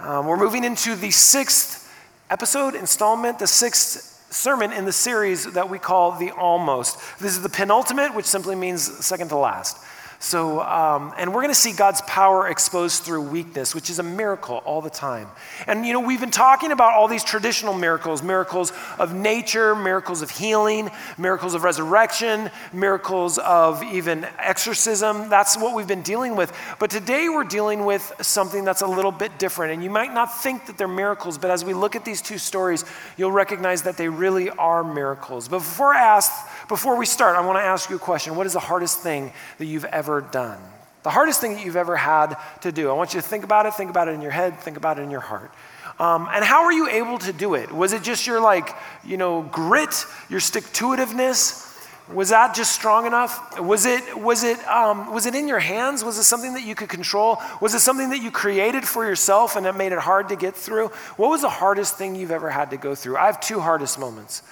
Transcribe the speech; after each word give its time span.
Um, 0.00 0.26
we're 0.26 0.36
moving 0.36 0.62
into 0.62 0.94
the 0.94 1.10
sixth 1.10 1.92
episode, 2.30 2.76
installment, 2.76 3.40
the 3.40 3.48
sixth 3.48 4.32
sermon 4.32 4.72
in 4.72 4.84
the 4.84 4.92
series 4.92 5.52
that 5.54 5.68
we 5.68 5.80
call 5.80 6.12
the 6.12 6.30
Almost. 6.30 7.00
This 7.18 7.32
is 7.32 7.42
the 7.42 7.48
penultimate, 7.48 8.14
which 8.14 8.26
simply 8.26 8.54
means 8.54 8.82
second 9.04 9.28
to 9.30 9.36
last. 9.36 9.76
So, 10.20 10.60
um, 10.62 11.14
and 11.16 11.32
we're 11.32 11.42
going 11.42 11.54
to 11.54 11.60
see 11.60 11.72
God's 11.72 12.00
power 12.02 12.48
exposed 12.48 13.04
through 13.04 13.22
weakness, 13.22 13.72
which 13.72 13.88
is 13.88 14.00
a 14.00 14.02
miracle 14.02 14.56
all 14.64 14.82
the 14.82 14.90
time. 14.90 15.28
And, 15.68 15.86
you 15.86 15.92
know, 15.92 16.00
we've 16.00 16.18
been 16.18 16.32
talking 16.32 16.72
about 16.72 16.94
all 16.94 17.06
these 17.06 17.22
traditional 17.22 17.72
miracles 17.72 18.20
miracles 18.20 18.72
of 18.98 19.14
nature, 19.14 19.76
miracles 19.76 20.20
of 20.20 20.30
healing, 20.30 20.90
miracles 21.18 21.54
of 21.54 21.62
resurrection, 21.62 22.50
miracles 22.72 23.38
of 23.38 23.80
even 23.84 24.26
exorcism. 24.40 25.28
That's 25.28 25.56
what 25.56 25.76
we've 25.76 25.86
been 25.86 26.02
dealing 26.02 26.34
with. 26.34 26.52
But 26.80 26.90
today 26.90 27.28
we're 27.28 27.44
dealing 27.44 27.84
with 27.84 28.12
something 28.20 28.64
that's 28.64 28.82
a 28.82 28.88
little 28.88 29.12
bit 29.12 29.38
different. 29.38 29.72
And 29.72 29.84
you 29.84 29.90
might 29.90 30.12
not 30.12 30.42
think 30.42 30.66
that 30.66 30.76
they're 30.76 30.88
miracles, 30.88 31.38
but 31.38 31.52
as 31.52 31.64
we 31.64 31.74
look 31.74 31.94
at 31.94 32.04
these 32.04 32.20
two 32.20 32.38
stories, 32.38 32.84
you'll 33.16 33.30
recognize 33.30 33.82
that 33.82 33.96
they 33.96 34.08
really 34.08 34.50
are 34.50 34.82
miracles. 34.82 35.46
But 35.46 35.58
before 35.58 35.94
I 35.94 36.16
ask, 36.16 36.32
before 36.66 36.96
we 36.96 37.06
start, 37.06 37.36
I 37.36 37.46
want 37.46 37.56
to 37.58 37.62
ask 37.62 37.88
you 37.88 37.94
a 37.94 38.00
question. 38.00 38.34
What 38.34 38.46
is 38.46 38.54
the 38.54 38.58
hardest 38.58 38.98
thing 38.98 39.32
that 39.58 39.66
you've 39.66 39.84
ever 39.84 40.07
done? 40.20 40.60
The 41.02 41.10
hardest 41.10 41.40
thing 41.40 41.54
that 41.54 41.64
you've 41.64 41.76
ever 41.76 41.96
had 41.96 42.36
to 42.62 42.72
do. 42.72 42.90
I 42.90 42.92
want 42.92 43.14
you 43.14 43.20
to 43.20 43.26
think 43.26 43.44
about 43.44 43.66
it, 43.66 43.74
think 43.74 43.90
about 43.90 44.08
it 44.08 44.12
in 44.12 44.22
your 44.22 44.30
head, 44.30 44.58
think 44.58 44.76
about 44.76 44.98
it 44.98 45.02
in 45.02 45.10
your 45.10 45.20
heart. 45.20 45.52
Um, 45.98 46.28
and 46.32 46.44
how 46.44 46.64
were 46.64 46.72
you 46.72 46.88
able 46.88 47.18
to 47.18 47.32
do 47.32 47.54
it? 47.54 47.72
Was 47.72 47.92
it 47.92 48.02
just 48.02 48.26
your, 48.26 48.40
like, 48.40 48.70
you 49.04 49.16
know, 49.16 49.42
grit, 49.42 50.04
your 50.28 50.40
stick 50.40 50.64
to 50.74 50.86
itiveness? 50.86 51.64
Was 52.12 52.30
that 52.30 52.54
just 52.54 52.72
strong 52.72 53.06
enough? 53.06 53.60
Was 53.60 53.84
it, 53.84 54.18
was, 54.18 54.42
it, 54.42 54.58
um, 54.66 55.12
was 55.12 55.26
it 55.26 55.34
in 55.34 55.46
your 55.46 55.58
hands? 55.58 56.02
Was 56.02 56.18
it 56.18 56.24
something 56.24 56.54
that 56.54 56.62
you 56.62 56.74
could 56.74 56.88
control? 56.88 57.38
Was 57.60 57.74
it 57.74 57.80
something 57.80 58.10
that 58.10 58.22
you 58.22 58.30
created 58.30 58.86
for 58.86 59.04
yourself 59.04 59.56
and 59.56 59.66
it 59.66 59.76
made 59.76 59.92
it 59.92 59.98
hard 59.98 60.30
to 60.30 60.36
get 60.36 60.56
through? 60.56 60.88
What 61.16 61.28
was 61.28 61.42
the 61.42 61.50
hardest 61.50 61.98
thing 61.98 62.16
you've 62.16 62.30
ever 62.30 62.48
had 62.48 62.70
to 62.70 62.76
go 62.76 62.94
through? 62.94 63.16
I 63.16 63.26
have 63.26 63.40
two 63.40 63.60
hardest 63.60 63.98
moments 63.98 64.42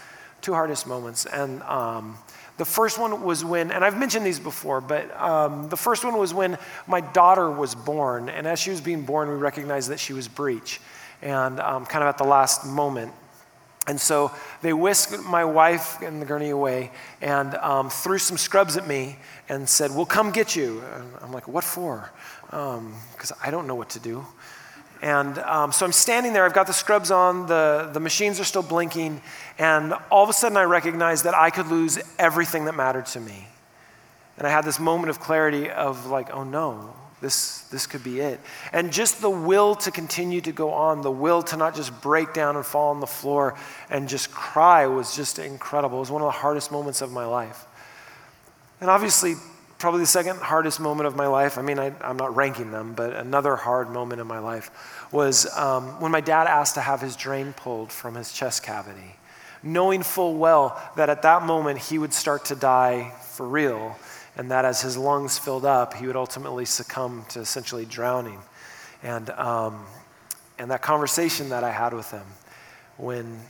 two 0.47 0.55
hardest 0.55 0.87
moments. 0.87 1.27
And 1.27 1.61
um, 1.63 2.17
the 2.57 2.65
first 2.65 2.99
one 2.99 3.23
was 3.23 3.45
when, 3.45 3.71
and 3.71 3.85
I've 3.85 3.99
mentioned 3.99 4.25
these 4.25 4.41
before, 4.41 4.81
but 4.81 5.15
um, 5.21 5.69
the 5.69 5.77
first 5.77 6.05
one 6.05 6.17
was 6.17 6.33
when 6.33 6.57
my 6.87 7.01
daughter 7.01 7.51
was 7.51 7.75
born. 7.75 8.29
And 8.29 8.47
as 8.47 8.59
she 8.59 8.71
was 8.71 8.81
being 8.81 9.03
born, 9.03 9.29
we 9.29 9.35
recognized 9.35 9.91
that 9.91 10.01
she 10.01 10.13
was 10.13 10.27
breech, 10.27 10.81
and 11.21 11.61
um, 11.61 11.85
kind 11.85 12.03
of 12.03 12.09
at 12.09 12.19
the 12.19 12.25
last 12.25 12.67
moment. 12.67 13.13
And 13.87 14.01
so 14.01 14.33
they 14.63 14.73
whisked 14.73 15.23
my 15.23 15.45
wife 15.45 16.03
and 16.03 16.21
the 16.21 16.27
gurney 16.27 16.51
away 16.51 16.91
and 17.21 17.55
um, 17.57 17.89
threw 17.89 18.19
some 18.19 18.37
scrubs 18.37 18.77
at 18.77 18.87
me 18.87 19.17
and 19.49 19.69
said, 19.69 19.95
We'll 19.95 20.07
come 20.07 20.33
get 20.33 20.57
you. 20.57 20.83
And 20.95 21.09
I'm 21.23 21.33
like, 21.33 21.47
What 21.47 21.63
for? 21.63 22.11
Because 22.47 23.31
um, 23.33 23.39
I 23.43 23.51
don't 23.51 23.69
know 23.69 23.77
what 23.77 23.91
to 23.91 24.01
do. 24.01 24.27
And 25.07 25.39
um, 25.39 25.71
so 25.71 25.87
I'm 25.87 25.93
standing 25.93 26.33
there, 26.33 26.45
I've 26.45 26.53
got 26.53 26.67
the 26.67 26.73
scrubs 26.73 27.13
on, 27.13 27.47
the, 27.47 27.91
the 27.93 28.01
machines 28.01 28.41
are 28.41 28.45
still 28.45 28.65
blinking, 28.65 29.23
and 29.57 29.95
all 30.11 30.25
of 30.25 30.29
a 30.29 30.33
sudden 30.33 30.59
I 30.59 30.65
recognize 30.65 31.23
that 31.23 31.33
I 31.33 31.51
could 31.51 31.69
lose 31.69 31.97
everything 32.19 32.65
that 32.65 32.75
mattered 32.75 33.07
to 33.07 33.21
me. 33.21 33.47
And 34.37 34.49
I 34.49 34.51
had 34.51 34.65
this 34.65 34.81
moment 34.81 35.11
of 35.11 35.21
clarity 35.21 35.71
of 35.71 36.07
like, 36.07 36.35
oh 36.35 36.43
no, 36.43 36.93
this, 37.21 37.61
this 37.69 37.87
could 37.87 38.03
be 38.03 38.19
it. 38.19 38.41
And 38.73 38.93
just 38.93 39.21
the 39.21 39.31
will 39.31 39.77
to 39.77 39.93
continue 39.93 40.41
to 40.41 40.51
go 40.51 40.73
on, 40.73 41.03
the 41.03 41.11
will 41.13 41.41
to 41.45 41.57
not 41.57 41.77
just 41.77 42.03
break 42.03 42.35
down 42.35 42.57
and 42.57 42.67
fall 42.67 42.91
on 42.91 42.99
the 42.99 43.07
floor 43.07 43.55
and 43.89 44.09
just 44.09 44.33
cry 44.33 44.89
was 44.89 45.15
just 45.15 45.39
incredible. 45.39 45.99
It 45.99 46.01
was 46.01 46.11
one 46.11 46.23
of 46.23 46.27
the 46.27 46.33
hardest 46.33 46.73
moments 46.73 47.01
of 47.01 47.13
my 47.13 47.27
life. 47.27 47.65
And 48.81 48.91
obviously, 48.91 49.35
probably 49.79 50.01
the 50.01 50.07
second 50.07 50.39
hardest 50.39 50.81
moment 50.81 51.07
of 51.07 51.17
my 51.17 51.27
life, 51.27 51.59
I 51.59 51.63
mean, 51.63 51.79
I, 51.79 51.93
am 52.01 52.17
not 52.17 52.35
ranking 52.35 52.71
them, 52.71 52.95
but 52.95 53.13
another 53.13 53.57
hard 53.57 53.91
moment 53.91 54.21
in 54.21 54.27
my 54.27 54.39
life 54.39 54.71
was 55.13 55.47
um, 55.57 56.01
when 56.01 56.11
my 56.11 56.21
dad 56.21 56.47
asked 56.47 56.75
to 56.75 56.81
have 56.81 57.01
his 57.01 57.17
drain 57.17 57.53
pulled 57.53 57.93
from 57.93 58.15
his 58.15 58.33
chest 58.33 58.63
cavity, 58.63 59.17
knowing 59.63 60.03
full 60.03 60.37
well 60.37 60.81
that 60.97 61.11
at 61.11 61.23
that 61.23 61.43
moment 61.43 61.79
he 61.79 61.99
would 61.99 62.13
start 62.13 62.47
to 62.47 62.55
die 62.57 63.13
for 63.33 63.47
real, 63.47 63.97
and 64.37 64.51
that 64.51 64.65
as 64.65 64.81
his 64.81 64.97
lungs 64.97 65.39
filled 65.39 65.65
up, 65.65 65.95
he 65.95 66.07
would 66.07 66.17
ultimately 66.17 66.65
succumb 66.65 67.25
to 67.31 67.41
essentially 67.41 67.85
drowning. 67.85 68.39
And, 69.03 69.31
um, 69.31 69.85
and 70.59 70.71
that 70.71 70.83
conversation 70.83 71.51
that 71.51 71.65
I 71.65 71.71
had 71.71 71.93
with 71.93 72.11
him 72.11 72.25
when 72.97 73.41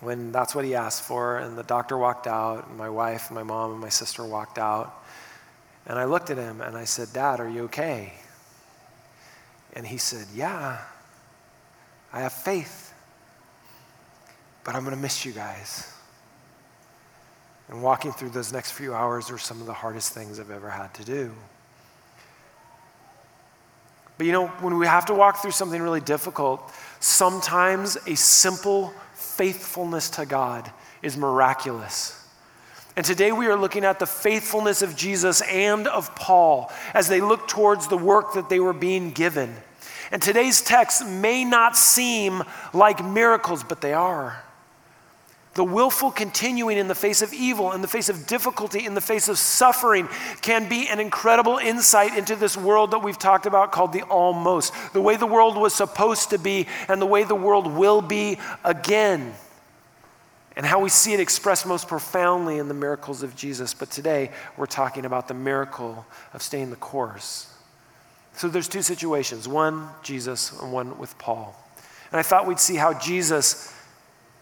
when 0.00 0.32
that's 0.32 0.54
what 0.54 0.64
he 0.64 0.74
asked 0.74 1.02
for, 1.02 1.38
and 1.38 1.56
the 1.56 1.62
doctor 1.62 1.96
walked 1.96 2.26
out, 2.26 2.66
and 2.66 2.76
my 2.76 2.88
wife, 2.88 3.28
and 3.28 3.36
my 3.36 3.44
mom, 3.44 3.70
and 3.70 3.80
my 3.80 3.88
sister 3.88 4.24
walked 4.24 4.58
out. 4.58 5.01
And 5.86 5.98
I 5.98 6.04
looked 6.04 6.30
at 6.30 6.36
him 6.36 6.60
and 6.60 6.76
I 6.76 6.84
said, 6.84 7.12
Dad, 7.12 7.40
are 7.40 7.48
you 7.48 7.64
okay? 7.64 8.12
And 9.74 9.86
he 9.86 9.96
said, 9.96 10.26
Yeah, 10.34 10.78
I 12.12 12.20
have 12.20 12.32
faith, 12.32 12.94
but 14.64 14.74
I'm 14.74 14.84
going 14.84 14.94
to 14.94 15.00
miss 15.00 15.24
you 15.24 15.32
guys. 15.32 15.92
And 17.68 17.82
walking 17.82 18.12
through 18.12 18.30
those 18.30 18.52
next 18.52 18.72
few 18.72 18.94
hours 18.94 19.30
were 19.30 19.38
some 19.38 19.60
of 19.60 19.66
the 19.66 19.72
hardest 19.72 20.12
things 20.12 20.38
I've 20.38 20.50
ever 20.50 20.68
had 20.68 20.92
to 20.94 21.04
do. 21.04 21.32
But 24.18 24.26
you 24.26 24.32
know, 24.32 24.48
when 24.48 24.78
we 24.78 24.86
have 24.86 25.06
to 25.06 25.14
walk 25.14 25.40
through 25.40 25.52
something 25.52 25.80
really 25.80 26.00
difficult, 26.00 26.70
sometimes 27.00 27.96
a 28.06 28.14
simple 28.14 28.92
faithfulness 29.14 30.10
to 30.10 30.26
God 30.26 30.70
is 31.02 31.16
miraculous. 31.16 32.21
And 32.94 33.06
today 33.06 33.32
we 33.32 33.46
are 33.46 33.56
looking 33.56 33.84
at 33.84 33.98
the 33.98 34.06
faithfulness 34.06 34.82
of 34.82 34.96
Jesus 34.96 35.40
and 35.42 35.86
of 35.86 36.14
Paul 36.14 36.70
as 36.92 37.08
they 37.08 37.20
look 37.22 37.48
towards 37.48 37.88
the 37.88 37.96
work 37.96 38.34
that 38.34 38.50
they 38.50 38.60
were 38.60 38.74
being 38.74 39.12
given. 39.12 39.54
And 40.10 40.20
today's 40.20 40.60
text 40.60 41.06
may 41.06 41.42
not 41.44 41.76
seem 41.76 42.42
like 42.74 43.02
miracles, 43.02 43.64
but 43.64 43.80
they 43.80 43.94
are. 43.94 44.44
The 45.54 45.64
willful 45.64 46.10
continuing 46.10 46.78
in 46.78 46.88
the 46.88 46.94
face 46.94 47.22
of 47.22 47.32
evil, 47.32 47.72
in 47.72 47.80
the 47.82 47.88
face 47.88 48.10
of 48.10 48.26
difficulty, 48.26 48.84
in 48.84 48.94
the 48.94 49.02
face 49.02 49.28
of 49.28 49.38
suffering 49.38 50.08
can 50.42 50.68
be 50.68 50.88
an 50.88 51.00
incredible 51.00 51.58
insight 51.58 52.16
into 52.16 52.36
this 52.36 52.56
world 52.56 52.90
that 52.90 53.02
we've 53.02 53.18
talked 53.18 53.46
about 53.46 53.72
called 53.72 53.92
the 53.92 54.02
almost. 54.02 54.72
The 54.92 55.00
way 55.00 55.16
the 55.16 55.26
world 55.26 55.56
was 55.56 55.74
supposed 55.74 56.30
to 56.30 56.38
be 56.38 56.66
and 56.88 57.00
the 57.00 57.06
way 57.06 57.24
the 57.24 57.34
world 57.34 57.66
will 57.66 58.02
be 58.02 58.38
again 58.64 59.34
and 60.56 60.66
how 60.66 60.80
we 60.80 60.88
see 60.88 61.12
it 61.12 61.20
expressed 61.20 61.66
most 61.66 61.88
profoundly 61.88 62.58
in 62.58 62.68
the 62.68 62.74
miracles 62.74 63.22
of 63.22 63.34
Jesus. 63.36 63.74
But 63.74 63.90
today, 63.90 64.30
we're 64.56 64.66
talking 64.66 65.04
about 65.04 65.28
the 65.28 65.34
miracle 65.34 66.04
of 66.34 66.42
staying 66.42 66.70
the 66.70 66.76
course. 66.76 67.52
So 68.34 68.48
there's 68.48 68.68
two 68.68 68.82
situations 68.82 69.48
one, 69.48 69.88
Jesus, 70.02 70.58
and 70.60 70.72
one 70.72 70.98
with 70.98 71.16
Paul. 71.18 71.56
And 72.10 72.18
I 72.18 72.22
thought 72.22 72.46
we'd 72.46 72.60
see 72.60 72.76
how 72.76 72.92
Jesus 72.94 73.74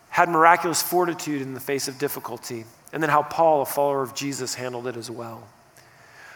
had 0.08 0.28
miraculous 0.28 0.82
fortitude 0.82 1.42
in 1.42 1.54
the 1.54 1.60
face 1.60 1.86
of 1.86 1.98
difficulty, 1.98 2.64
and 2.92 3.00
then 3.02 3.10
how 3.10 3.22
Paul, 3.22 3.62
a 3.62 3.66
follower 3.66 4.02
of 4.02 4.14
Jesus, 4.14 4.54
handled 4.54 4.88
it 4.88 4.96
as 4.96 5.10
well. 5.10 5.46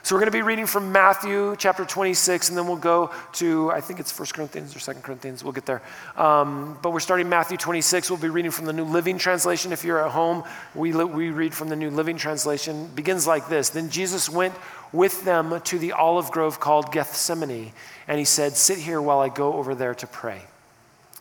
So 0.04 0.14
we're 0.14 0.20
going 0.20 0.32
to 0.32 0.36
be 0.36 0.42
reading 0.42 0.66
from 0.66 0.92
Matthew 0.92 1.56
chapter 1.56 1.86
26, 1.86 2.50
and 2.50 2.58
then 2.58 2.66
we'll 2.66 2.76
go 2.76 3.10
to, 3.32 3.70
I 3.70 3.80
think 3.80 4.00
it's 4.00 4.16
1 4.16 4.28
Corinthians 4.34 4.76
or 4.76 4.92
2 4.92 5.00
Corinthians. 5.00 5.42
We'll 5.42 5.54
get 5.54 5.64
there. 5.64 5.80
Um, 6.14 6.76
but 6.82 6.90
we're 6.90 7.00
starting 7.00 7.30
Matthew 7.30 7.56
26. 7.56 8.10
We'll 8.10 8.18
be 8.18 8.28
reading 8.28 8.50
from 8.50 8.66
the 8.66 8.74
New 8.74 8.84
Living 8.84 9.16
Translation. 9.16 9.72
If 9.72 9.82
you're 9.82 10.04
at 10.04 10.10
home, 10.10 10.44
we, 10.74 10.92
we 10.92 11.30
read 11.30 11.54
from 11.54 11.70
the 11.70 11.76
New 11.76 11.88
Living 11.88 12.18
Translation. 12.18 12.84
It 12.84 12.94
begins 12.94 13.26
like 13.26 13.48
this 13.48 13.70
Then 13.70 13.88
Jesus 13.88 14.28
went 14.28 14.52
with 14.92 15.24
them 15.24 15.58
to 15.62 15.78
the 15.78 15.92
olive 15.92 16.30
grove 16.30 16.60
called 16.60 16.92
Gethsemane, 16.92 17.72
and 18.06 18.18
he 18.18 18.26
said, 18.26 18.58
Sit 18.58 18.76
here 18.76 19.00
while 19.00 19.20
I 19.20 19.30
go 19.30 19.54
over 19.54 19.74
there 19.74 19.94
to 19.94 20.06
pray. 20.06 20.42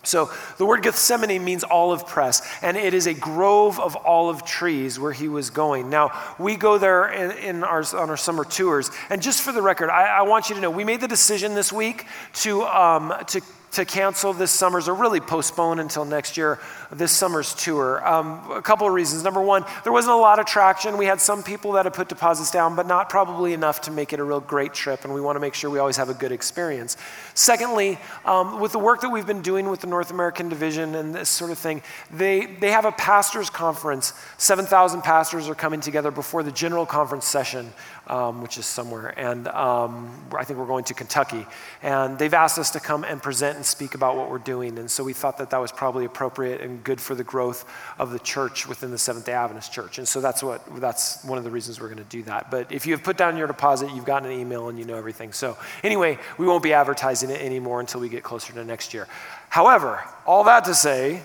So 0.04 0.30
the 0.58 0.66
word 0.66 0.84
Gethsemane 0.84 1.44
means 1.44 1.64
olive 1.64 2.06
press, 2.06 2.46
and 2.62 2.76
it 2.76 2.94
is 2.94 3.08
a 3.08 3.14
grove 3.14 3.80
of 3.80 3.96
olive 4.06 4.44
trees 4.44 5.00
where 5.00 5.14
he 5.14 5.30
was 5.30 5.50
going. 5.50 5.90
Now, 5.90 6.12
we 6.38 6.58
go 6.58 6.78
there 6.78 7.08
in, 7.08 7.32
in 7.38 7.64
our, 7.64 7.84
on 7.96 8.10
our 8.10 8.18
summer 8.18 8.44
tours, 8.44 8.92
and 9.10 9.22
just 9.22 9.42
for 9.42 9.54
the 9.54 9.62
record, 9.62 9.90
I, 9.90 10.18
I, 10.18 10.22
want 10.24 10.50
you 10.50 10.56
to 10.56 10.62
know 10.62 10.70
we 10.70 10.84
made 10.84 11.00
the 11.00 11.08
decision 11.08 11.56
this 11.56 11.72
week 11.72 12.06
to, 12.34 12.64
um, 12.64 13.14
to 13.28 13.42
to 13.74 13.86
cancel 13.86 14.34
this 14.34 14.52
summer's, 14.52 14.88
or 14.88 14.94
really 14.94 15.20
postpone 15.20 15.80
until 15.80 16.06
next 16.06 16.38
year, 16.38 16.60
this 16.92 17.12
summer's 17.12 17.54
tour. 17.56 18.06
Um, 18.08 18.52
a 18.52 18.62
couple 18.62 18.88
of 18.88 18.94
reasons. 18.94 19.24
Number 19.24 19.42
one, 19.42 19.66
there 19.84 19.92
wasn't 19.92 20.14
a 20.14 20.18
lot 20.18 20.40
of 20.40 20.46
traction. 20.46 20.96
We 20.98 21.06
had 21.06 21.20
some 21.20 21.42
people 21.42 21.74
that 21.74 21.86
had 21.86 21.94
put 21.94 22.08
deposits 22.08 22.52
down, 22.52 22.76
but 22.76 22.86
not 22.86 23.10
probably 23.10 23.54
enough 23.54 23.82
to 23.82 23.92
make 23.92 24.14
it 24.14 24.20
a 24.20 24.24
real 24.24 24.40
great 24.40 24.74
trip, 24.74 25.04
and 25.04 25.14
we 25.14 25.22
want 25.22 25.36
to 25.36 25.40
make 25.40 25.56
sure 25.56 25.70
we 25.70 25.80
always 25.80 25.98
have 25.98 26.10
a 26.10 26.14
good 26.14 26.32
experience. 26.32 26.98
Secondly, 27.34 27.98
um, 28.26 28.60
with 28.60 28.72
the 28.72 28.80
work 28.80 29.02
that 29.02 29.10
we've 29.10 29.28
been 29.28 29.42
doing 29.42 29.70
with 29.70 29.82
the 29.82 29.88
North 29.88 30.12
American 30.12 30.50
Division 30.50 30.96
and 30.96 31.14
this 31.14 31.30
sort 31.30 31.50
of 31.50 31.58
thing, 31.58 31.82
they, 32.12 32.46
they 32.46 32.70
have 32.70 32.86
a 32.86 32.92
pastors' 32.92 33.50
conference. 33.50 34.14
7,000 34.38 35.02
pastors 35.02 35.50
are 35.50 35.56
coming 35.56 35.82
together 35.82 36.12
before 36.12 36.44
the 36.44 36.52
general 36.52 36.86
conference 36.86 37.26
session 37.26 37.74
um, 38.08 38.42
which 38.42 38.58
is 38.58 38.66
somewhere. 38.66 39.18
And 39.18 39.48
um, 39.48 40.12
I 40.38 40.44
think 40.44 40.60
we're 40.60 40.66
going 40.66 40.84
to 40.86 40.94
Kentucky. 40.94 41.46
And 41.82 42.18
they've 42.18 42.34
asked 42.34 42.60
us 42.60 42.72
to 42.72 42.80
come 42.80 43.04
and 43.04 43.22
present 43.22 43.58
and 43.64 43.68
speak 43.70 43.96
about 43.96 44.18
what 44.18 44.30
we're 44.30 44.40
doing. 44.40 44.78
And 44.78 44.92
so 44.92 45.06
we 45.06 45.14
thought 45.14 45.38
that 45.38 45.52
that 45.52 45.58
was 45.58 45.72
probably 45.72 46.04
appropriate 46.04 46.60
and 46.60 46.84
good 46.84 47.00
for 47.00 47.16
the 47.16 47.24
growth 47.24 47.64
of 47.98 48.12
the 48.12 48.20
church 48.20 48.68
within 48.68 48.92
the 48.92 48.98
Seventh 48.98 49.26
day 49.26 49.32
Adventist 49.32 49.72
church. 49.72 50.00
And 50.00 50.06
so 50.06 50.20
that's, 50.20 50.44
what, 50.44 50.62
that's 50.82 51.24
one 51.24 51.38
of 51.38 51.46
the 51.46 51.50
reasons 51.50 51.80
we're 51.80 51.88
going 51.88 52.04
to 52.04 52.04
do 52.04 52.24
that. 52.24 52.52
But 52.52 52.74
if 52.74 52.86
you 52.86 52.92
have 52.92 53.04
put 53.04 53.16
down 53.16 53.38
your 53.38 53.48
deposit, 53.48 53.90
you've 53.96 54.04
gotten 54.04 54.30
an 54.30 54.38
email 54.38 54.68
and 54.68 54.78
you 54.78 54.84
know 54.84 54.98
everything. 54.98 55.32
So 55.32 55.56
anyway, 55.82 56.20
we 56.38 56.46
won't 56.46 56.62
be 56.62 56.74
advertising 56.74 57.30
it 57.30 57.40
anymore 57.40 57.80
until 57.80 58.02
we 58.02 58.10
get 58.10 58.22
closer 58.22 58.52
to 58.52 58.66
next 58.66 58.94
year. 58.94 59.08
However, 59.48 60.04
all 60.26 60.44
that 60.44 60.66
to 60.66 60.74
say, 60.74 61.22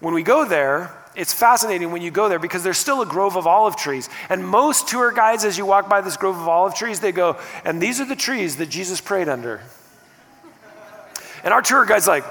when 0.00 0.14
we 0.14 0.22
go 0.22 0.46
there, 0.46 0.90
it's 1.14 1.34
fascinating 1.34 1.92
when 1.92 2.00
you 2.00 2.10
go 2.10 2.30
there 2.30 2.38
because 2.38 2.62
there's 2.62 2.78
still 2.78 3.02
a 3.02 3.06
grove 3.06 3.36
of 3.36 3.46
olive 3.46 3.76
trees. 3.76 4.08
And 4.30 4.46
most 4.46 4.88
tour 4.88 5.12
guides, 5.12 5.44
as 5.44 5.58
you 5.58 5.66
walk 5.66 5.86
by 5.86 6.00
this 6.00 6.16
grove 6.16 6.38
of 6.38 6.48
olive 6.48 6.74
trees, 6.74 7.00
they 7.00 7.12
go, 7.12 7.36
and 7.62 7.78
these 7.78 8.00
are 8.00 8.06
the 8.06 8.16
trees 8.16 8.56
that 8.56 8.70
Jesus 8.70 9.02
prayed 9.02 9.28
under. 9.28 9.60
And 11.44 11.54
our 11.54 11.62
tour 11.62 11.84
guide's 11.84 12.08
like, 12.08 12.24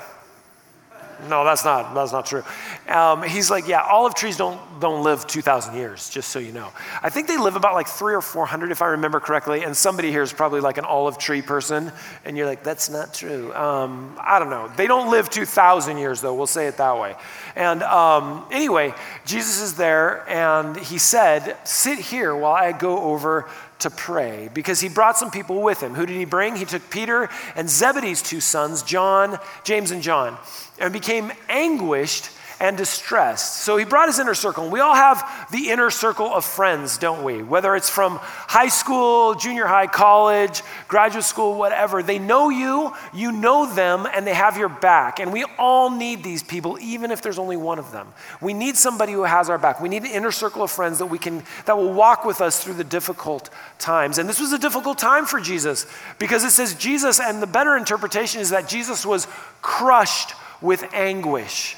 no, 1.28 1.44
that's 1.44 1.66
not, 1.66 1.96
that's 1.96 2.12
not 2.12 2.28
true. 2.28 2.44
Um, 2.88 3.24
he's 3.24 3.50
like, 3.50 3.68
yeah, 3.68 3.82
olive 3.82 4.14
trees 4.14 4.38
don't, 4.38 4.60
don't 4.80 5.04
live 5.04 5.26
2,000 5.26 5.76
years, 5.76 6.10
just 6.10 6.30
so 6.30 6.38
you 6.38 6.52
know. 6.52 6.70
I 7.02 7.10
think 7.10 7.28
they 7.28 7.38
live 7.38 7.56
about 7.56 7.74
like 7.74 7.88
three 7.88 8.14
or 8.14 8.22
400, 8.22 8.72
if 8.72 8.84
I 8.84 8.88
remember 8.88 9.20
correctly. 9.20 9.64
And 9.64 9.76
somebody 9.76 10.12
here 10.12 10.22
is 10.22 10.32
probably 10.32 10.60
like 10.60 10.78
an 10.78 10.86
olive 10.86 11.18
tree 11.18 11.42
person. 11.42 11.92
And 12.24 12.38
you're 12.38 12.46
like, 12.46 12.64
that's 12.64 12.90
not 12.90 13.16
true. 13.16 13.54
Um, 13.56 14.16
I 14.20 14.38
don't 14.38 14.52
know. 14.52 14.72
They 14.78 14.86
don't 14.86 15.10
live 15.10 15.30
2,000 15.30 15.98
years, 15.98 16.22
though. 16.22 16.36
We'll 16.36 16.46
say 16.46 16.68
it 16.68 16.78
that 16.78 17.00
way. 17.00 17.16
And 17.56 17.82
um, 17.82 18.46
anyway, 18.52 18.94
Jesus 19.26 19.60
is 19.60 19.74
there, 19.74 20.28
and 20.30 20.78
he 20.78 21.00
said, 21.00 21.58
sit 21.64 21.98
here 21.98 22.36
while 22.36 22.54
I 22.54 22.74
go 22.74 23.00
over 23.00 23.50
to 23.80 23.90
pray 23.90 24.50
because 24.54 24.80
he 24.80 24.90
brought 24.90 25.18
some 25.18 25.32
people 25.32 25.62
with 25.62 25.82
him. 25.82 25.94
Who 25.94 26.06
did 26.06 26.18
he 26.18 26.26
bring? 26.26 26.56
He 26.56 26.66
took 26.66 26.90
Peter 26.90 27.30
and 27.56 27.70
Zebedee's 27.70 28.22
two 28.22 28.42
sons, 28.42 28.84
John, 28.84 29.40
James 29.64 29.92
and 29.92 30.02
John, 30.02 30.38
and 30.80 30.92
became 30.92 31.32
anguished 31.50 32.30
and 32.60 32.78
distressed. 32.78 33.62
So 33.62 33.78
he 33.78 33.86
brought 33.86 34.10
his 34.10 34.20
inner 34.20 34.34
circle. 34.34 34.64
And 34.64 34.74
we 34.74 34.80
all 34.80 34.96
have 34.96 35.48
the 35.52 35.70
inner 35.70 35.90
circle 35.90 36.28
of 36.28 36.44
friends, 36.44 36.98
don't 36.98 37.24
we? 37.24 37.44
Whether 37.44 37.76
it's 37.76 37.90
from 37.90 38.18
high 38.22 38.68
school, 38.68 39.36
junior 39.36 39.66
high, 39.66 39.88
college, 39.88 40.64
graduate 40.88 41.24
school, 41.24 41.58
whatever. 41.58 42.02
They 42.02 42.20
know 42.20 42.50
you, 42.50 42.94
you 43.14 43.32
know 43.32 43.72
them, 43.72 44.08
and 44.12 44.26
they 44.26 44.34
have 44.34 44.58
your 44.58 44.70
back. 44.70 45.20
And 45.20 45.32
we 45.32 45.46
all 45.58 45.92
need 45.92 46.24
these 46.24 46.42
people, 46.42 46.78
even 46.82 47.12
if 47.12 47.22
there's 47.22 47.40
only 47.40 47.58
one 47.58 47.80
of 47.80 47.92
them. 47.92 48.08
We 48.42 48.54
need 48.54 48.76
somebody 48.76 49.14
who 49.14 49.24
has 49.24 49.50
our 49.50 49.58
back. 49.58 49.80
We 49.80 49.90
need 49.90 50.04
an 50.04 50.12
inner 50.12 50.32
circle 50.32 50.64
of 50.64 50.72
friends 50.72 50.98
that 51.00 51.08
we 51.08 51.20
can 51.20 51.44
that 51.66 51.78
will 51.78 51.94
walk 51.94 52.26
with 52.26 52.42
us 52.42 52.64
through 52.64 52.76
the 52.76 52.84
difficult 52.84 53.50
times. 53.78 54.18
And 54.18 54.28
this 54.28 54.40
was 54.40 54.54
a 54.54 54.60
difficult 54.60 54.98
time 54.98 55.26
for 55.26 55.40
Jesus 55.40 55.86
because 56.18 56.44
it 56.44 56.52
says 56.52 56.74
Jesus, 56.76 57.20
and 57.20 57.42
the 57.42 57.48
better 57.48 57.78
interpretation 57.78 58.42
is 58.42 58.50
that 58.50 58.68
Jesus 58.68 59.06
was 59.06 59.28
crushed 59.62 60.34
with 60.62 60.84
anguish. 60.94 61.76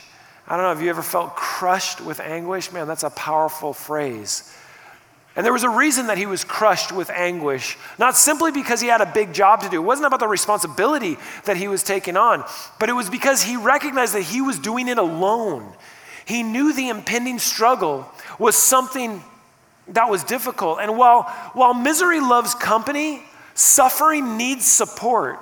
I 0.49 0.55
don't 0.55 0.63
know, 0.63 0.69
have 0.69 0.81
you 0.81 0.89
ever 0.89 1.03
felt 1.03 1.35
crushed 1.35 2.01
with 2.01 2.19
anguish? 2.19 2.71
Man, 2.71 2.87
that's 2.87 3.03
a 3.03 3.11
powerful 3.11 3.71
phrase. 3.71 4.51
And 5.35 5.45
there 5.45 5.53
was 5.53 5.63
a 5.63 5.69
reason 5.69 6.07
that 6.07 6.17
he 6.17 6.25
was 6.25 6.43
crushed 6.43 6.91
with 6.91 7.11
anguish, 7.11 7.77
not 7.99 8.17
simply 8.17 8.51
because 8.51 8.81
he 8.81 8.87
had 8.87 8.99
a 8.99 9.05
big 9.05 9.31
job 9.31 9.61
to 9.61 9.69
do. 9.69 9.77
It 9.77 9.85
wasn't 9.85 10.07
about 10.07 10.19
the 10.19 10.27
responsibility 10.27 11.17
that 11.45 11.55
he 11.55 11.67
was 11.67 11.83
taking 11.83 12.17
on, 12.17 12.43
but 12.79 12.89
it 12.89 12.93
was 12.93 13.09
because 13.09 13.43
he 13.43 13.55
recognized 13.55 14.15
that 14.15 14.23
he 14.23 14.41
was 14.41 14.57
doing 14.57 14.87
it 14.87 14.97
alone. 14.97 15.71
He 16.25 16.41
knew 16.41 16.73
the 16.73 16.89
impending 16.89 17.37
struggle 17.37 18.11
was 18.39 18.55
something 18.55 19.23
that 19.89 20.09
was 20.09 20.23
difficult. 20.23 20.79
And 20.81 20.97
while, 20.97 21.23
while 21.53 21.73
misery 21.75 22.19
loves 22.19 22.55
company, 22.55 23.23
suffering 23.53 24.35
needs 24.35 24.65
support. 24.65 25.39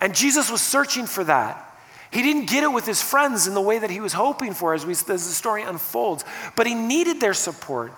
And 0.00 0.14
Jesus 0.14 0.50
was 0.50 0.62
searching 0.62 1.06
for 1.06 1.24
that. 1.24 1.67
He 2.10 2.22
didn't 2.22 2.46
get 2.46 2.64
it 2.64 2.72
with 2.72 2.86
his 2.86 3.02
friends 3.02 3.46
in 3.46 3.54
the 3.54 3.60
way 3.60 3.78
that 3.78 3.90
he 3.90 4.00
was 4.00 4.14
hoping 4.14 4.54
for 4.54 4.74
as, 4.74 4.86
we, 4.86 4.92
as 4.92 5.04
the 5.04 5.18
story 5.18 5.62
unfolds, 5.62 6.24
but 6.56 6.66
he 6.66 6.74
needed 6.74 7.20
their 7.20 7.34
support. 7.34 7.92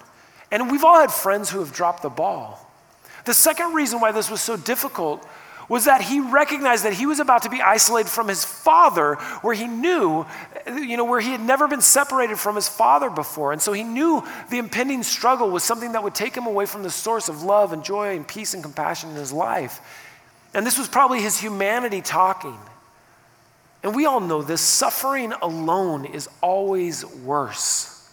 And 0.51 0.71
we've 0.71 0.85
all 0.85 1.01
had 1.01 1.13
friends 1.13 1.51
who 1.51 1.61
have 1.61 1.73
dropped 1.73 2.03
the 2.03 2.11
ball. 2.11 2.67
The 3.25 3.35
second 3.35 3.75
reason 3.75 4.01
why 4.01 4.13
this 4.13 4.31
was 4.31 4.41
so 4.41 4.57
difficult 4.57 5.25
was 5.69 5.85
that 5.85 6.03
he 6.03 6.19
recognized 6.19 6.85
that 6.85 6.95
he 6.95 7.07
was 7.07 7.21
about 7.21 7.43
to 7.43 7.49
be 7.49 7.63
isolated 7.63 8.11
from 8.11 8.27
his 8.27 8.45
father, 8.45 9.15
where 9.43 9.55
he 9.55 9.69
knew, 9.69 10.27
you 10.67 10.97
know, 10.97 11.05
where 11.05 11.21
he 11.21 11.31
had 11.31 11.41
never 11.41 11.69
been 11.69 11.81
separated 11.81 12.41
from 12.41 12.57
his 12.57 12.69
father 12.69 13.09
before. 13.09 13.53
And 13.53 13.63
so 13.63 13.73
he 13.73 13.85
knew 13.85 14.27
the 14.51 14.59
impending 14.59 15.05
struggle 15.05 15.49
was 15.49 15.63
something 15.63 15.93
that 15.93 16.03
would 16.03 16.15
take 16.15 16.37
him 16.37 16.47
away 16.47 16.67
from 16.67 16.83
the 16.83 16.91
source 16.91 17.29
of 17.29 17.45
love 17.45 17.73
and 17.73 17.85
joy 17.85 18.17
and 18.17 18.27
peace 18.27 18.53
and 18.53 18.65
compassion 18.65 19.11
in 19.11 19.17
his 19.17 19.33
life. 19.33 19.81
And 20.55 20.67
this 20.67 20.77
was 20.77 20.89
probably 20.89 21.23
his 21.23 21.39
humanity 21.39 22.01
talking. 22.01 22.59
And 23.83 23.95
we 23.95 24.07
all 24.07 24.21
know 24.21 24.43
this 24.43 24.61
suffering 24.61 25.33
alone 25.33 26.05
is 26.05 26.29
always 26.43 27.05
worse. 27.05 28.09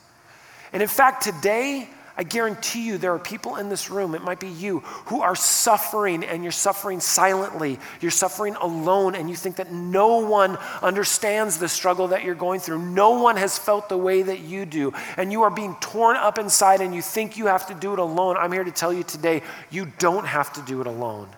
And 0.72 0.82
in 0.82 0.88
fact, 0.88 1.24
today, 1.24 1.90
I 2.20 2.24
guarantee 2.24 2.88
you 2.88 2.98
there 2.98 3.14
are 3.14 3.20
people 3.20 3.58
in 3.58 3.70
this 3.70 3.92
room, 3.92 4.16
it 4.16 4.24
might 4.24 4.40
be 4.40 4.48
you, 4.48 4.80
who 5.06 5.22
are 5.22 5.36
suffering 5.36 6.24
and 6.24 6.42
you're 6.42 6.52
suffering 6.52 7.00
silently. 7.00 7.78
You're 8.02 8.10
suffering 8.10 8.56
alone 8.56 9.14
and 9.14 9.30
you 9.30 9.36
think 9.36 9.58
that 9.58 9.72
no 9.72 10.18
one 10.18 10.58
understands 10.82 11.60
the 11.60 11.70
struggle 11.70 12.08
that 12.08 12.24
you're 12.24 12.34
going 12.34 12.60
through. 12.60 12.80
No 12.80 13.22
one 13.22 13.38
has 13.38 13.60
felt 13.60 13.88
the 13.88 13.98
way 13.98 14.24
that 14.24 14.40
you 14.40 14.66
do. 14.66 14.94
And 15.16 15.32
you 15.32 15.44
are 15.44 15.52
being 15.52 15.76
torn 15.80 16.18
up 16.18 16.40
inside 16.40 16.82
and 16.82 16.96
you 16.96 17.04
think 17.04 17.38
you 17.38 17.46
have 17.48 17.68
to 17.68 17.76
do 17.76 17.94
it 17.94 18.00
alone. 18.00 18.36
I'm 18.36 18.52
here 18.52 18.64
to 18.64 18.72
tell 18.72 18.92
you 18.92 19.04
today, 19.04 19.44
you 19.70 19.92
don't 20.00 20.26
have 20.26 20.52
to 20.54 20.62
do 20.64 20.82
it 20.82 20.88
alone. 20.88 21.30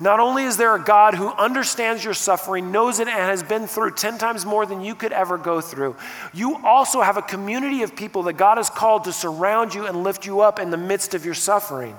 Not 0.00 0.20
only 0.20 0.44
is 0.44 0.56
there 0.56 0.74
a 0.74 0.82
God 0.82 1.14
who 1.14 1.28
understands 1.28 2.04
your 2.04 2.14
suffering, 2.14 2.72
knows 2.72 2.98
it, 2.98 3.08
and 3.08 3.16
has 3.16 3.42
been 3.42 3.66
through 3.66 3.92
10 3.92 4.18
times 4.18 4.44
more 4.44 4.66
than 4.66 4.80
you 4.80 4.94
could 4.94 5.12
ever 5.12 5.38
go 5.38 5.60
through, 5.60 5.96
you 6.32 6.56
also 6.64 7.00
have 7.00 7.16
a 7.16 7.22
community 7.22 7.82
of 7.82 7.94
people 7.94 8.24
that 8.24 8.34
God 8.34 8.56
has 8.56 8.70
called 8.70 9.04
to 9.04 9.12
surround 9.12 9.74
you 9.74 9.86
and 9.86 10.02
lift 10.02 10.26
you 10.26 10.40
up 10.40 10.58
in 10.58 10.70
the 10.70 10.76
midst 10.76 11.14
of 11.14 11.24
your 11.24 11.34
suffering. 11.34 11.96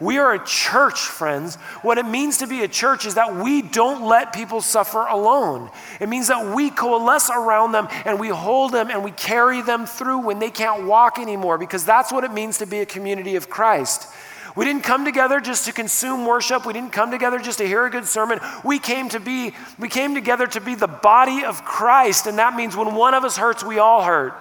We 0.00 0.16
are 0.16 0.32
a 0.32 0.44
church, 0.44 0.98
friends. 0.98 1.56
What 1.82 1.98
it 1.98 2.06
means 2.06 2.38
to 2.38 2.46
be 2.46 2.62
a 2.62 2.68
church 2.68 3.04
is 3.04 3.14
that 3.14 3.36
we 3.36 3.60
don't 3.60 4.06
let 4.08 4.32
people 4.32 4.62
suffer 4.62 5.04
alone. 5.04 5.70
It 6.00 6.08
means 6.08 6.28
that 6.28 6.54
we 6.54 6.70
coalesce 6.70 7.28
around 7.28 7.72
them 7.72 7.86
and 8.06 8.18
we 8.18 8.28
hold 8.28 8.72
them 8.72 8.90
and 8.90 9.04
we 9.04 9.10
carry 9.10 9.60
them 9.60 9.84
through 9.84 10.20
when 10.20 10.38
they 10.38 10.48
can't 10.48 10.86
walk 10.86 11.18
anymore 11.18 11.58
because 11.58 11.84
that's 11.84 12.10
what 12.10 12.24
it 12.24 12.32
means 12.32 12.58
to 12.58 12.66
be 12.66 12.80
a 12.80 12.86
community 12.86 13.36
of 13.36 13.50
Christ. 13.50 14.08
We 14.56 14.64
didn't 14.64 14.82
come 14.82 15.04
together 15.04 15.40
just 15.40 15.66
to 15.66 15.72
consume 15.72 16.26
worship. 16.26 16.66
We 16.66 16.72
didn't 16.72 16.92
come 16.92 17.10
together 17.10 17.38
just 17.38 17.58
to 17.58 17.66
hear 17.66 17.84
a 17.84 17.90
good 17.90 18.06
sermon. 18.06 18.40
We 18.64 18.78
came 18.78 19.08
to 19.10 19.20
be 19.20 19.54
we 19.78 19.88
came 19.88 20.14
together 20.14 20.46
to 20.48 20.60
be 20.60 20.74
the 20.74 20.88
body 20.88 21.44
of 21.44 21.64
Christ, 21.64 22.26
and 22.26 22.38
that 22.38 22.54
means 22.54 22.76
when 22.76 22.94
one 22.94 23.14
of 23.14 23.24
us 23.24 23.36
hurts, 23.36 23.62
we 23.62 23.78
all 23.78 24.02
hurt. 24.02 24.34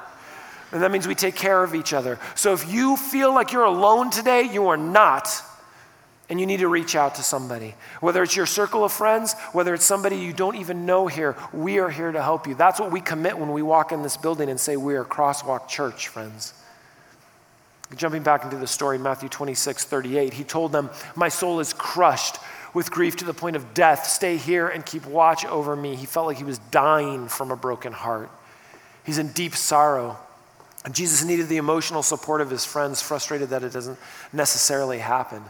And 0.71 0.83
that 0.83 0.91
means 0.91 1.07
we 1.07 1.15
take 1.15 1.35
care 1.35 1.63
of 1.63 1.73
each 1.73 1.93
other. 1.93 2.19
So 2.35 2.53
if 2.53 2.71
you 2.71 2.95
feel 2.95 3.33
like 3.33 3.51
you're 3.51 3.63
alone 3.63 4.11
today, 4.11 4.43
you 4.43 4.67
are 4.67 4.77
not. 4.77 5.29
And 6.29 6.39
you 6.39 6.45
need 6.45 6.59
to 6.59 6.67
reach 6.67 6.95
out 6.95 7.15
to 7.15 7.23
somebody. 7.23 7.73
Whether 8.01 8.21
it's 8.21 8.35
your 8.35 8.45
circle 8.45 8.83
of 8.83 8.91
friends, 8.91 9.33
whether 9.51 9.73
it's 9.73 9.83
somebody 9.83 10.17
you 10.17 10.31
don't 10.31 10.57
even 10.57 10.85
know 10.85 11.07
here, 11.07 11.35
we 11.51 11.79
are 11.79 11.89
here 11.89 12.11
to 12.11 12.21
help 12.21 12.45
you. 12.45 12.53
That's 12.53 12.79
what 12.79 12.91
we 12.91 13.01
commit 13.01 13.39
when 13.39 13.51
we 13.51 13.63
walk 13.63 13.91
in 13.91 14.03
this 14.03 14.15
building 14.15 14.47
and 14.47 14.59
say 14.59 14.77
we 14.77 14.93
are 14.93 15.03
Crosswalk 15.03 15.67
Church, 15.67 16.07
friends. 16.07 16.53
Jumping 17.95 18.21
back 18.21 18.43
into 18.43 18.57
the 18.57 18.67
story, 18.67 18.99
Matthew 18.99 19.29
26, 19.29 19.85
38, 19.85 20.33
he 20.33 20.43
told 20.43 20.71
them, 20.71 20.89
My 21.15 21.29
soul 21.29 21.59
is 21.59 21.73
crushed 21.73 22.37
with 22.73 22.91
grief 22.91 23.15
to 23.17 23.25
the 23.25 23.33
point 23.33 23.55
of 23.55 23.73
death. 23.73 24.05
Stay 24.05 24.37
here 24.37 24.67
and 24.67 24.85
keep 24.85 25.05
watch 25.05 25.43
over 25.45 25.75
me. 25.75 25.95
He 25.95 26.05
felt 26.05 26.27
like 26.27 26.37
he 26.37 26.43
was 26.43 26.59
dying 26.71 27.27
from 27.27 27.51
a 27.51 27.55
broken 27.55 27.91
heart. 27.91 28.29
He's 29.03 29.17
in 29.17 29.29
deep 29.29 29.55
sorrow. 29.55 30.17
And 30.85 30.93
Jesus 30.93 31.23
needed 31.23 31.49
the 31.49 31.57
emotional 31.57 32.03
support 32.03 32.41
of 32.41 32.49
his 32.49 32.63
friends, 32.63 33.01
frustrated 33.01 33.49
that 33.49 33.63
it 33.63 33.73
doesn't 33.73 33.97
necessarily 34.31 34.99
happen. 34.99 35.43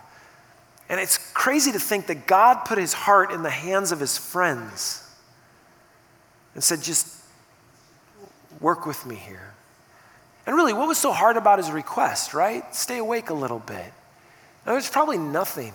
And 0.88 1.00
it's 1.00 1.18
crazy 1.34 1.72
to 1.72 1.80
think 1.80 2.08
that 2.08 2.26
God 2.26 2.66
put 2.66 2.78
his 2.78 2.94
heart 2.94 3.32
in 3.32 3.44
the 3.44 3.50
hands 3.50 3.92
of 3.92 4.00
his 4.00 4.18
friends 4.18 5.04
and 6.56 6.64
said, 6.64 6.82
Just 6.82 7.16
work 8.60 8.86
with 8.86 9.06
me 9.06 9.16
here. 9.16 9.54
And 10.46 10.56
really, 10.56 10.74
what 10.74 10.88
was 10.88 10.98
so 10.98 11.12
hard 11.12 11.38
about 11.38 11.60
his 11.60 11.70
request, 11.70 12.34
right? 12.34 12.74
Stay 12.74 12.98
awake 12.98 13.30
a 13.30 13.34
little 13.34 13.60
bit. 13.60 13.94
Now, 14.66 14.74
there's 14.74 14.90
probably 14.90 15.18
nothing. 15.18 15.74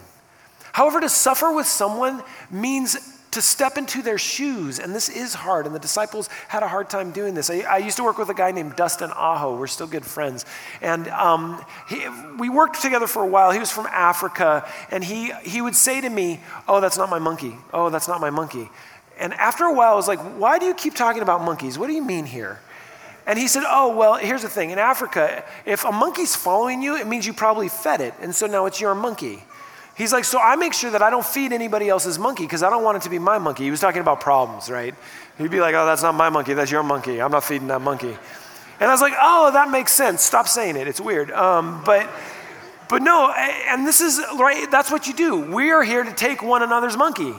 However, 0.72 1.00
to 1.00 1.08
suffer 1.08 1.52
with 1.52 1.66
someone 1.66 2.22
means 2.50 2.96
to 3.34 3.42
step 3.42 3.76
into 3.76 4.00
their 4.00 4.18
shoes, 4.18 4.78
and 4.78 4.94
this 4.94 5.08
is 5.08 5.34
hard, 5.34 5.66
and 5.66 5.74
the 5.74 5.80
disciples 5.80 6.28
had 6.46 6.62
a 6.62 6.68
hard 6.68 6.88
time 6.88 7.10
doing 7.10 7.34
this. 7.34 7.50
I, 7.50 7.60
I 7.62 7.78
used 7.78 7.96
to 7.96 8.04
work 8.04 8.16
with 8.16 8.28
a 8.28 8.34
guy 8.34 8.52
named 8.52 8.76
Dustin 8.76 9.10
Aho. 9.10 9.56
We're 9.56 9.66
still 9.66 9.88
good 9.88 10.04
friends. 10.04 10.44
And 10.80 11.08
um, 11.08 11.64
he, 11.88 12.06
we 12.38 12.48
worked 12.48 12.80
together 12.80 13.08
for 13.08 13.24
a 13.24 13.26
while. 13.26 13.50
He 13.50 13.58
was 13.58 13.72
from 13.72 13.86
Africa, 13.86 14.64
and 14.92 15.02
he, 15.02 15.32
he 15.42 15.60
would 15.60 15.74
say 15.74 16.00
to 16.00 16.08
me, 16.08 16.40
Oh, 16.68 16.80
that's 16.80 16.96
not 16.96 17.10
my 17.10 17.18
monkey. 17.18 17.56
Oh, 17.72 17.90
that's 17.90 18.06
not 18.06 18.20
my 18.20 18.30
monkey. 18.30 18.70
And 19.18 19.34
after 19.34 19.64
a 19.64 19.72
while, 19.72 19.94
I 19.94 19.96
was 19.96 20.08
like, 20.08 20.20
Why 20.20 20.60
do 20.60 20.66
you 20.66 20.74
keep 20.74 20.94
talking 20.94 21.22
about 21.22 21.40
monkeys? 21.40 21.76
What 21.76 21.88
do 21.88 21.92
you 21.92 22.04
mean 22.04 22.26
here? 22.26 22.60
And 23.26 23.38
he 23.38 23.48
said, 23.48 23.64
Oh, 23.66 23.96
well, 23.96 24.14
here's 24.14 24.42
the 24.42 24.48
thing. 24.48 24.70
In 24.70 24.78
Africa, 24.78 25.44
if 25.64 25.84
a 25.84 25.92
monkey's 25.92 26.36
following 26.36 26.82
you, 26.82 26.96
it 26.96 27.06
means 27.06 27.26
you 27.26 27.32
probably 27.32 27.68
fed 27.68 28.00
it. 28.00 28.14
And 28.20 28.34
so 28.34 28.46
now 28.46 28.66
it's 28.66 28.80
your 28.80 28.94
monkey. 28.94 29.42
He's 29.96 30.12
like, 30.12 30.24
so 30.24 30.40
I 30.40 30.56
make 30.56 30.72
sure 30.74 30.90
that 30.90 31.02
I 31.02 31.10
don't 31.10 31.24
feed 31.24 31.52
anybody 31.52 31.88
else's 31.88 32.18
monkey 32.18 32.44
because 32.44 32.64
I 32.64 32.70
don't 32.70 32.82
want 32.82 32.96
it 32.96 33.02
to 33.02 33.10
be 33.10 33.20
my 33.20 33.38
monkey. 33.38 33.64
He 33.64 33.70
was 33.70 33.80
talking 33.80 34.00
about 34.00 34.20
problems, 34.20 34.68
right? 34.68 34.94
He'd 35.38 35.50
be 35.50 35.60
like, 35.60 35.74
oh, 35.74 35.86
that's 35.86 36.02
not 36.02 36.16
my 36.16 36.30
monkey, 36.30 36.54
that's 36.54 36.70
your 36.70 36.82
monkey. 36.82 37.22
I'm 37.22 37.30
not 37.30 37.44
feeding 37.44 37.68
that 37.68 37.80
monkey. 37.80 38.16
And 38.80 38.90
I 38.90 38.92
was 38.92 39.00
like, 39.00 39.14
oh, 39.20 39.52
that 39.52 39.70
makes 39.70 39.92
sense. 39.92 40.22
Stop 40.22 40.48
saying 40.48 40.76
it. 40.76 40.88
It's 40.88 41.00
weird. 41.00 41.30
Um, 41.30 41.82
but, 41.84 42.10
but 42.88 43.02
no, 43.02 43.30
and 43.30 43.86
this 43.86 44.00
is, 44.00 44.20
right, 44.36 44.68
that's 44.68 44.90
what 44.90 45.06
you 45.06 45.14
do. 45.14 45.52
We 45.54 45.70
are 45.70 45.84
here 45.84 46.02
to 46.02 46.12
take 46.12 46.42
one 46.42 46.64
another's 46.64 46.96
monkey, 46.96 47.34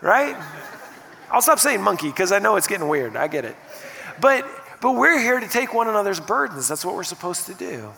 right? 0.00 0.36
I'll 1.30 1.42
stop 1.42 1.60
saying 1.60 1.80
monkey 1.80 2.08
because 2.08 2.32
I 2.32 2.40
know 2.40 2.56
it's 2.56 2.66
getting 2.66 2.88
weird. 2.88 3.16
I 3.16 3.28
get 3.28 3.44
it. 3.44 3.54
But, 4.20 4.48
but 4.80 4.92
we're 4.92 5.18
here 5.18 5.40
to 5.40 5.48
take 5.48 5.74
one 5.74 5.88
another's 5.88 6.20
burdens. 6.20 6.68
That's 6.68 6.84
what 6.84 6.94
we're 6.94 7.04
supposed 7.04 7.46
to 7.46 7.54
do. 7.54 7.90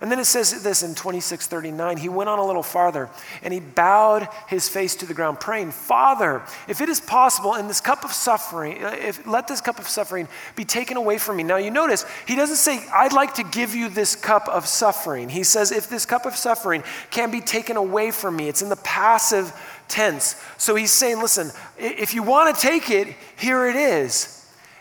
And 0.00 0.12
then 0.12 0.20
it 0.20 0.26
says 0.26 0.62
this 0.62 0.84
in 0.84 0.90
2639. 0.90 1.96
He 1.96 2.08
went 2.08 2.30
on 2.30 2.38
a 2.38 2.44
little 2.44 2.62
farther 2.62 3.10
and 3.42 3.52
he 3.52 3.58
bowed 3.58 4.28
his 4.46 4.68
face 4.68 4.94
to 4.96 5.06
the 5.06 5.14
ground, 5.14 5.40
praying, 5.40 5.72
Father, 5.72 6.42
if 6.68 6.80
it 6.80 6.88
is 6.88 7.00
possible, 7.00 7.56
in 7.56 7.66
this 7.66 7.80
cup 7.80 8.04
of 8.04 8.12
suffering, 8.12 8.76
if, 8.80 9.26
let 9.26 9.48
this 9.48 9.60
cup 9.60 9.80
of 9.80 9.88
suffering 9.88 10.28
be 10.54 10.64
taken 10.64 10.96
away 10.96 11.18
from 11.18 11.36
me. 11.36 11.42
Now 11.42 11.56
you 11.56 11.72
notice, 11.72 12.06
he 12.28 12.36
doesn't 12.36 12.56
say, 12.56 12.80
I'd 12.94 13.12
like 13.12 13.34
to 13.34 13.42
give 13.42 13.74
you 13.74 13.88
this 13.88 14.14
cup 14.14 14.48
of 14.48 14.66
suffering. 14.66 15.28
He 15.28 15.42
says, 15.42 15.72
if 15.72 15.88
this 15.88 16.06
cup 16.06 16.26
of 16.26 16.36
suffering 16.36 16.84
can 17.10 17.32
be 17.32 17.40
taken 17.40 17.76
away 17.76 18.12
from 18.12 18.36
me. 18.36 18.48
It's 18.48 18.62
in 18.62 18.68
the 18.68 18.76
passive 18.76 19.52
tense. 19.88 20.40
So 20.58 20.76
he's 20.76 20.92
saying, 20.92 21.18
listen, 21.18 21.50
if 21.76 22.14
you 22.14 22.22
want 22.22 22.54
to 22.54 22.60
take 22.60 22.88
it, 22.90 23.16
here 23.36 23.66
it 23.66 23.74
is. 23.74 24.37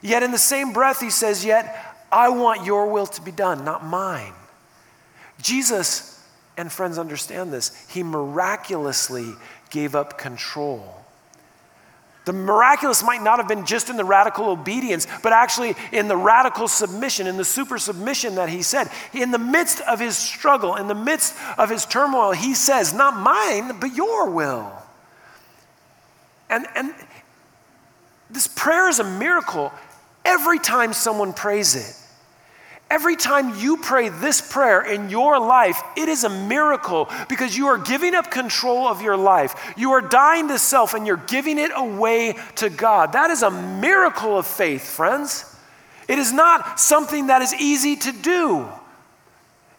Yet 0.08 0.24
in 0.24 0.32
the 0.32 0.38
same 0.38 0.72
breath, 0.72 1.02
he 1.02 1.10
says, 1.10 1.44
Yet 1.44 1.76
I 2.10 2.30
want 2.30 2.66
your 2.66 2.90
will 2.90 3.08
to 3.08 3.22
be 3.22 3.32
done, 3.32 3.66
not 3.66 3.84
mine. 3.84 4.32
Jesus, 5.42 6.24
and 6.56 6.72
friends 6.72 6.98
understand 6.98 7.52
this, 7.52 7.86
he 7.90 8.04
miraculously 8.04 9.34
gave 9.70 9.96
up 9.96 10.18
control. 10.18 10.96
The 12.24 12.32
miraculous 12.32 13.04
might 13.04 13.22
not 13.22 13.40
have 13.40 13.50
been 13.50 13.66
just 13.66 13.90
in 13.90 13.98
the 13.98 14.06
radical 14.06 14.46
obedience, 14.46 15.08
but 15.24 15.34
actually 15.34 15.76
in 15.92 16.08
the 16.08 16.16
radical 16.16 16.70
submission, 16.70 17.28
in 17.28 17.36
the 17.36 17.44
super 17.44 17.78
submission 17.78 18.36
that 18.36 18.48
he 18.48 18.62
said. 18.62 18.90
In 19.12 19.32
the 19.32 19.38
midst 19.38 19.82
of 19.82 20.00
his 20.00 20.16
struggle, 20.16 20.76
in 20.76 20.88
the 20.88 20.96
midst 20.96 21.36
of 21.58 21.70
his 21.70 21.86
turmoil, 21.86 22.32
he 22.32 22.54
says, 22.54 22.94
Not 22.94 23.18
mine, 23.18 23.78
but 23.82 23.94
your 23.94 24.30
will. 24.30 24.72
And, 26.50 26.66
and 26.76 26.94
this 28.30 28.48
prayer 28.48 28.88
is 28.88 29.00
a 29.00 29.04
miracle 29.04 29.74
every 30.28 30.60
time 30.60 30.94
someone 30.94 31.34
prays 31.34 31.76
it. 31.76 31.96
Every 32.90 33.16
time 33.18 33.58
you 33.58 33.78
pray 33.78 34.10
this 34.10 34.40
prayer 34.40 34.82
in 34.82 35.10
your 35.10 35.40
life, 35.40 35.82
it 35.98 36.08
is 36.08 36.24
a 36.24 36.30
miracle 36.30 37.10
because 37.28 37.58
you 37.58 37.68
are 37.68 37.78
giving 37.78 38.16
up 38.16 38.32
control 38.32 38.88
of 38.88 39.02
your 39.02 39.18
life. 39.18 39.74
You 39.76 39.92
are 39.92 40.02
dying 40.02 40.48
to 40.50 40.60
self 40.60 40.94
and 40.94 41.06
you're 41.06 41.18
giving 41.18 41.58
it 41.58 41.72
away 41.76 42.36
to 42.56 42.70
God. 42.70 43.14
That 43.14 43.30
is 43.30 43.42
a 43.42 43.52
miracle 43.52 44.38
of 44.38 44.48
faith, 44.48 44.90
friends. 44.90 45.54
It 46.08 46.18
is 46.18 46.32
not 46.32 46.80
something 46.80 47.28
that 47.28 47.42
is 47.42 47.54
easy 47.56 47.98
to 47.98 48.12
do. 48.14 48.68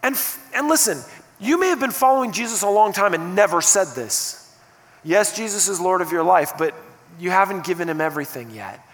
And, 0.02 0.14
and 0.54 0.68
listen, 0.68 0.98
you 1.40 1.58
may 1.58 1.68
have 1.68 1.80
been 1.80 1.90
following 1.90 2.32
Jesus 2.32 2.60
a 2.62 2.68
long 2.68 2.92
time 2.92 3.14
and 3.14 3.34
never 3.34 3.62
said 3.62 3.88
this. 3.94 4.54
Yes, 5.02 5.34
Jesus 5.34 5.68
is 5.68 5.80
Lord 5.80 6.02
of 6.02 6.12
your 6.12 6.24
life, 6.24 6.52
but 6.58 6.74
you 7.18 7.30
haven't 7.30 7.64
given 7.64 7.88
him 7.88 8.02
everything 8.02 8.50
yet. 8.50 8.84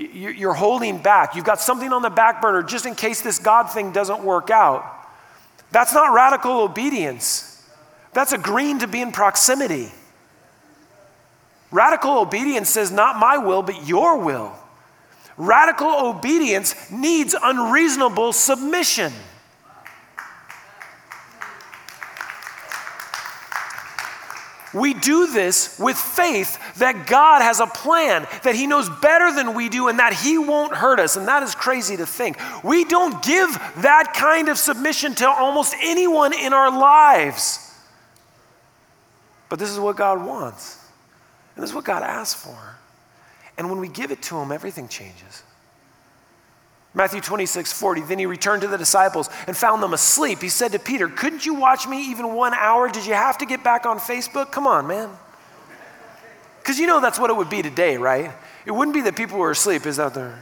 You're 0.00 0.54
holding 0.54 0.98
back. 1.02 1.34
You've 1.34 1.44
got 1.44 1.60
something 1.60 1.92
on 1.92 2.00
the 2.00 2.10
back 2.10 2.40
burner 2.40 2.62
just 2.62 2.86
in 2.86 2.94
case 2.94 3.20
this 3.20 3.38
God 3.38 3.64
thing 3.64 3.92
doesn't 3.92 4.24
work 4.24 4.50
out. 4.50 4.84
That's 5.72 5.92
not 5.92 6.14
radical 6.14 6.60
obedience. 6.62 7.62
That's 8.12 8.32
agreeing 8.32 8.78
to 8.78 8.88
be 8.88 9.02
in 9.02 9.12
proximity. 9.12 9.92
Radical 11.70 12.18
obedience 12.18 12.70
says, 12.70 12.90
Not 12.90 13.18
my 13.18 13.36
will, 13.38 13.62
but 13.62 13.86
your 13.86 14.18
will. 14.18 14.52
Radical 15.36 16.08
obedience 16.08 16.90
needs 16.90 17.34
unreasonable 17.40 18.32
submission. 18.32 19.12
We 24.72 24.94
do 24.94 25.26
this 25.26 25.78
with 25.78 25.96
faith 25.96 26.58
that 26.78 27.06
God 27.06 27.42
has 27.42 27.58
a 27.58 27.66
plan, 27.66 28.26
that 28.44 28.54
He 28.54 28.66
knows 28.66 28.88
better 29.00 29.32
than 29.34 29.54
we 29.54 29.68
do, 29.68 29.88
and 29.88 29.98
that 29.98 30.12
He 30.12 30.38
won't 30.38 30.74
hurt 30.74 31.00
us. 31.00 31.16
And 31.16 31.26
that 31.26 31.42
is 31.42 31.54
crazy 31.54 31.96
to 31.96 32.06
think. 32.06 32.38
We 32.62 32.84
don't 32.84 33.22
give 33.22 33.50
that 33.78 34.14
kind 34.14 34.48
of 34.48 34.58
submission 34.58 35.14
to 35.16 35.28
almost 35.28 35.74
anyone 35.82 36.32
in 36.32 36.52
our 36.52 36.70
lives. 36.70 37.66
But 39.48 39.58
this 39.58 39.70
is 39.70 39.80
what 39.80 39.96
God 39.96 40.24
wants, 40.24 40.78
and 41.56 41.62
this 41.62 41.70
is 41.70 41.74
what 41.74 41.84
God 41.84 42.04
asks 42.04 42.44
for. 42.44 42.76
And 43.58 43.68
when 43.68 43.80
we 43.80 43.88
give 43.88 44.12
it 44.12 44.22
to 44.22 44.38
Him, 44.38 44.52
everything 44.52 44.86
changes. 44.86 45.42
Matthew 46.92 47.20
26, 47.20 47.72
40. 47.72 48.00
Then 48.02 48.18
he 48.18 48.26
returned 48.26 48.62
to 48.62 48.68
the 48.68 48.78
disciples 48.78 49.30
and 49.46 49.56
found 49.56 49.82
them 49.82 49.94
asleep. 49.94 50.42
He 50.42 50.48
said 50.48 50.72
to 50.72 50.78
Peter, 50.78 51.08
Couldn't 51.08 51.46
you 51.46 51.54
watch 51.54 51.86
me 51.86 52.10
even 52.10 52.34
one 52.34 52.52
hour? 52.54 52.88
Did 52.88 53.06
you 53.06 53.14
have 53.14 53.38
to 53.38 53.46
get 53.46 53.62
back 53.62 53.86
on 53.86 53.98
Facebook? 53.98 54.50
Come 54.50 54.66
on, 54.66 54.86
man. 54.86 55.10
Because 56.58 56.78
you 56.78 56.86
know 56.86 57.00
that's 57.00 57.18
what 57.18 57.30
it 57.30 57.36
would 57.36 57.50
be 57.50 57.62
today, 57.62 57.96
right? 57.96 58.32
It 58.66 58.72
wouldn't 58.72 58.94
be 58.94 59.00
that 59.02 59.16
people 59.16 59.38
were 59.38 59.52
asleep, 59.52 59.86
is 59.86 59.98
out 60.00 60.14
there 60.14 60.38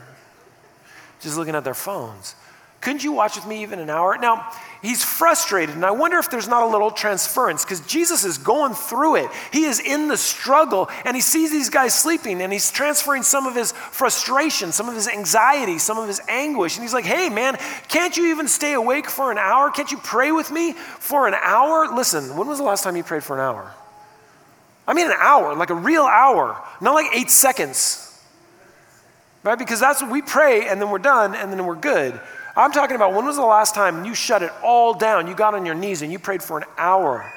just 1.21 1.37
looking 1.37 1.55
at 1.55 1.64
their 1.64 1.75
phones. 1.75 2.35
Couldn't 2.81 3.02
you 3.02 3.12
watch 3.12 3.37
with 3.37 3.47
me 3.47 3.62
even 3.62 3.78
an 3.81 3.90
hour? 3.90 4.17
Now, 4.19 4.52
he's 4.82 5.04
frustrated, 5.04 5.75
and 5.75 5.85
I 5.85 5.90
wonder 5.90 6.18
if 6.18 6.30
there's 6.30 6.49
not 6.49 6.62
a 6.62 6.66
little 6.66 6.90
transference 6.90 7.64
because 7.64 7.80
Jesus 7.80 8.25
is 8.25 8.38
going 8.38 8.75
through 8.75 9.16
it. 9.16 9.30
He 9.52 9.64
is 9.64 9.80
in 9.80 10.08
the 10.08 10.16
struggle, 10.16 10.88
and 11.04 11.16
he 11.16 11.20
sees 11.20 11.50
these 11.50 11.70
guys 11.70 11.94
sleeping, 11.99 12.40
and 12.40 12.52
he's 12.52 12.70
transferring 12.70 13.23
some 13.23 13.47
of 13.47 13.54
his 13.54 13.73
frustration, 13.73 14.73
some 14.73 14.88
of 14.88 14.94
his 14.94 15.08
anxiety, 15.08 15.78
some 15.78 15.99
of 15.99 16.06
his 16.06 16.20
anguish. 16.28 16.76
And 16.76 16.82
he's 16.82 16.94
like, 16.94 17.04
hey, 17.04 17.28
man, 17.28 17.56
can't 17.88 18.16
you 18.16 18.30
even 18.30 18.49
stay 18.49 18.75
awake 18.75 19.08
for 19.08 19.32
an 19.32 19.38
hour? 19.38 19.70
Can't 19.70 19.90
you 19.90 19.99
pray 19.99 20.32
with 20.32 20.50
me 20.50 20.73
for 20.73 21.26
an 21.26 21.35
hour? 21.35 21.94
Listen, 21.94 22.37
when 22.37 22.49
was 22.49 22.58
the 22.58 22.64
last 22.64 22.85
time 22.85 22.97
you 22.97 23.02
prayed 23.02 23.25
for 23.25 23.35
an 23.35 23.40
hour? 23.40 23.75
I 24.87 24.94
mean, 24.94 25.06
an 25.06 25.16
hour, 25.18 25.54
like 25.54 25.70
a 25.70 25.75
real 25.75 26.04
hour, 26.04 26.62
not 26.80 26.94
like 26.94 27.14
eight 27.14 27.30
seconds. 27.30 28.04
Right? 29.42 29.58
Because 29.58 29.80
that's 29.80 30.02
what 30.02 30.11
we 30.11 30.23
pray, 30.23 30.66
and 30.66 30.80
then 30.80 30.90
we're 30.90 30.99
done, 30.99 31.35
and 31.35 31.52
then 31.52 31.64
we're 31.64 31.76
good. 31.76 32.18
I'm 32.59 32.73
talking 32.73 32.97
about 32.97 33.15
when 33.15 33.25
was 33.25 33.37
the 33.37 33.43
last 33.43 33.77
time 33.77 34.05
you 34.05 34.17
shut 34.17 34.43
it 34.43 34.50
all 34.65 34.93
down? 34.93 35.29
You 35.29 35.35
got 35.37 35.55
on 35.55 35.65
your 35.65 35.77
knees 35.77 36.03
and 36.03 36.11
you 36.11 36.19
prayed 36.19 36.43
for 36.43 36.59
an 36.59 36.65
hour. 36.77 37.33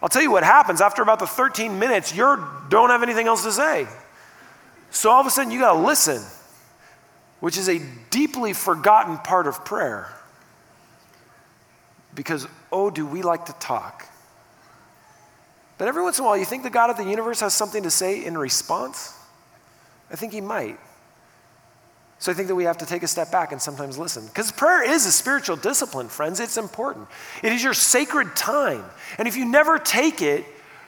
I'll 0.00 0.08
tell 0.08 0.22
you 0.22 0.30
what 0.30 0.44
happens 0.44 0.80
after 0.80 1.02
about 1.02 1.18
the 1.18 1.26
13 1.26 1.80
minutes, 1.80 2.14
you 2.14 2.22
don't 2.68 2.90
have 2.90 3.02
anything 3.02 3.26
else 3.26 3.42
to 3.42 3.50
say. 3.50 3.88
So 4.92 5.10
all 5.10 5.20
of 5.20 5.26
a 5.26 5.30
sudden, 5.30 5.50
you 5.50 5.58
got 5.58 5.72
to 5.72 5.80
listen, 5.80 6.22
which 7.40 7.58
is 7.58 7.68
a 7.68 7.80
deeply 8.10 8.52
forgotten 8.52 9.18
part 9.18 9.48
of 9.48 9.64
prayer. 9.64 10.08
Because, 12.14 12.46
oh, 12.70 12.88
do 12.88 13.04
we 13.04 13.22
like 13.22 13.46
to 13.46 13.52
talk. 13.54 14.06
But 15.76 15.88
every 15.88 16.04
once 16.04 16.18
in 16.18 16.24
a 16.24 16.28
while, 16.28 16.36
you 16.36 16.44
think 16.44 16.62
the 16.62 16.70
God 16.70 16.88
of 16.88 16.96
the 16.96 17.04
universe 17.04 17.40
has 17.40 17.52
something 17.52 17.82
to 17.82 17.90
say 17.90 18.24
in 18.24 18.38
response? 18.38 19.18
I 20.08 20.14
think 20.14 20.32
he 20.32 20.40
might. 20.40 20.78
So 22.22 22.30
I 22.30 22.36
think 22.36 22.46
that 22.46 22.54
we 22.54 22.62
have 22.62 22.78
to 22.78 22.86
take 22.86 23.02
a 23.02 23.08
step 23.08 23.32
back 23.32 23.50
and 23.50 23.60
sometimes 23.60 23.98
listen. 23.98 24.24
Because 24.26 24.52
prayer 24.52 24.88
is 24.88 25.06
a 25.06 25.10
spiritual 25.10 25.56
discipline, 25.56 26.08
friends. 26.08 26.38
It's 26.38 26.56
important. 26.56 27.08
It 27.42 27.50
is 27.50 27.64
your 27.64 27.74
sacred 27.74 28.36
time. 28.36 28.84
And 29.18 29.26
if 29.26 29.36
you 29.36 29.44
never 29.44 29.76
take 29.76 30.22
it, 30.22 30.44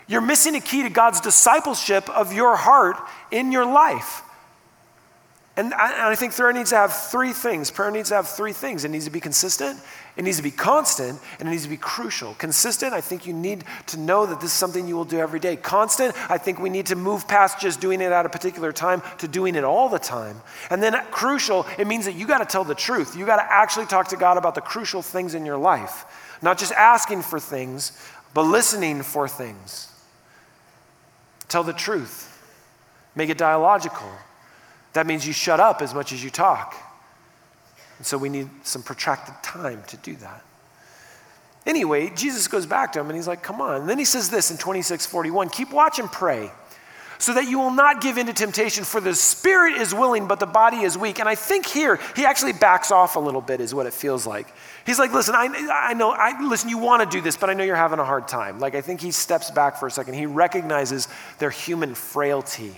you're 0.06 0.20
missing 0.20 0.54
a 0.54 0.60
key 0.60 0.84
to 0.84 0.90
God's 0.90 1.20
discipleship 1.20 2.08
of 2.08 2.32
your 2.32 2.54
heart 2.54 2.98
in 3.32 3.50
your 3.50 3.66
life. 3.66 4.22
And 5.56 5.74
I, 5.74 5.90
and 5.90 6.02
I, 6.02 6.14
think 6.14 6.36
prayer 6.36 6.52
needs 6.52 6.70
to 6.70 6.76
have 6.76 6.92
three 6.92 7.32
things. 7.32 7.68
Prayer 7.68 7.90
needs 7.90 8.10
to 8.10 8.14
have 8.14 8.28
three 8.28 8.52
things. 8.52 8.84
It 8.84 8.90
needs 8.90 9.06
to 9.06 9.10
be 9.10 9.18
consistent, 9.18 9.80
it 10.16 10.22
needs 10.22 10.36
to 10.36 10.44
be 10.44 10.52
constant, 10.52 11.18
and 11.40 11.48
it 11.48 11.50
needs 11.50 11.64
to 11.64 11.68
be 11.68 11.76
crucial. 11.76 12.34
Consistent, 12.34 12.92
I 12.92 13.00
think 13.00 13.26
you 13.26 13.32
need 13.32 13.64
to 13.88 13.98
know 13.98 14.26
that 14.26 14.40
this 14.40 14.50
is 14.50 14.56
something 14.56 14.86
you 14.86 14.94
will 14.94 15.04
do 15.04 15.18
every 15.18 15.40
day. 15.40 15.56
Constant, 15.56 16.14
I 16.30 16.38
think 16.38 16.60
we 16.60 16.70
need 16.70 16.86
to 16.86 16.96
move 16.96 17.26
past 17.26 17.58
just 17.58 17.80
doing 17.80 18.00
it 18.00 18.12
at 18.12 18.24
a 18.24 18.28
particular 18.28 18.70
time 18.70 19.02
to 19.18 19.26
doing 19.26 19.56
it 19.56 19.64
all 19.64 19.88
the 19.88 19.98
time. 19.98 20.40
And 20.70 20.80
then 20.80 20.94
crucial, 21.10 21.66
it 21.78 21.88
means 21.88 22.04
that 22.04 22.14
you 22.14 22.28
got 22.28 22.38
to 22.38 22.44
tell 22.44 22.62
the 22.62 22.76
truth. 22.76 23.16
You 23.16 23.26
got 23.26 23.36
to 23.36 23.52
actually 23.52 23.86
talk 23.86 24.08
to 24.08 24.16
God 24.16 24.36
about 24.36 24.54
the 24.54 24.60
crucial 24.60 25.02
things 25.02 25.34
in 25.34 25.44
your 25.44 25.58
life. 25.58 26.04
Not 26.42 26.58
just 26.58 26.72
asking 26.72 27.22
for 27.22 27.40
things, 27.40 27.90
but 28.34 28.42
listening 28.42 29.02
for 29.02 29.26
things. 29.26 29.90
Tell 31.48 31.64
the 31.64 31.72
truth. 31.72 32.30
Make 33.16 33.30
it 33.30 33.38
dialogical. 33.38 34.10
That 34.92 35.06
means 35.06 35.26
you 35.26 35.32
shut 35.32 35.58
up 35.58 35.82
as 35.82 35.92
much 35.92 36.12
as 36.12 36.22
you 36.22 36.30
talk. 36.30 36.76
And 38.04 38.08
so 38.08 38.18
we 38.18 38.28
need 38.28 38.50
some 38.64 38.82
protracted 38.82 39.34
time 39.42 39.82
to 39.86 39.96
do 39.96 40.14
that. 40.16 40.44
Anyway, 41.64 42.12
Jesus 42.14 42.48
goes 42.48 42.66
back 42.66 42.92
to 42.92 43.00
him 43.00 43.06
and 43.06 43.16
he's 43.16 43.26
like, 43.26 43.42
come 43.42 43.62
on. 43.62 43.80
And 43.80 43.88
then 43.88 43.98
he 43.98 44.04
says 44.04 44.28
this 44.28 44.50
in 44.50 44.58
2641 44.58 45.48
keep 45.48 45.72
watch 45.72 45.98
and 45.98 46.12
pray 46.12 46.50
so 47.16 47.32
that 47.32 47.48
you 47.48 47.58
will 47.58 47.70
not 47.70 48.02
give 48.02 48.18
in 48.18 48.26
to 48.26 48.34
temptation, 48.34 48.84
for 48.84 49.00
the 49.00 49.14
spirit 49.14 49.80
is 49.80 49.94
willing, 49.94 50.28
but 50.28 50.38
the 50.38 50.44
body 50.44 50.82
is 50.82 50.98
weak. 50.98 51.18
And 51.18 51.26
I 51.26 51.34
think 51.34 51.64
here, 51.64 51.98
he 52.14 52.26
actually 52.26 52.52
backs 52.52 52.90
off 52.90 53.16
a 53.16 53.20
little 53.20 53.40
bit, 53.40 53.62
is 53.62 53.74
what 53.74 53.86
it 53.86 53.94
feels 53.94 54.26
like. 54.26 54.48
He's 54.84 54.98
like, 54.98 55.14
listen, 55.14 55.34
I, 55.34 55.46
I 55.72 55.94
know, 55.94 56.10
I, 56.10 56.38
listen, 56.46 56.68
you 56.68 56.76
want 56.76 57.10
to 57.10 57.16
do 57.16 57.22
this, 57.22 57.38
but 57.38 57.48
I 57.48 57.54
know 57.54 57.64
you're 57.64 57.74
having 57.74 58.00
a 58.00 58.04
hard 58.04 58.28
time. 58.28 58.58
Like, 58.60 58.74
I 58.74 58.82
think 58.82 59.00
he 59.00 59.12
steps 59.12 59.50
back 59.50 59.78
for 59.78 59.86
a 59.86 59.90
second. 59.90 60.12
He 60.12 60.26
recognizes 60.26 61.08
their 61.38 61.48
human 61.48 61.94
frailty 61.94 62.74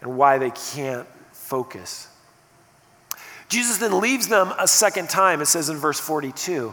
and 0.00 0.16
why 0.16 0.38
they 0.38 0.52
can't 0.52 1.06
focus. 1.32 2.08
Jesus 3.52 3.76
then 3.76 4.00
leaves 4.00 4.28
them 4.28 4.50
a 4.58 4.66
second 4.66 5.10
time, 5.10 5.42
it 5.42 5.46
says 5.46 5.68
in 5.68 5.76
verse 5.76 6.00
42, 6.00 6.72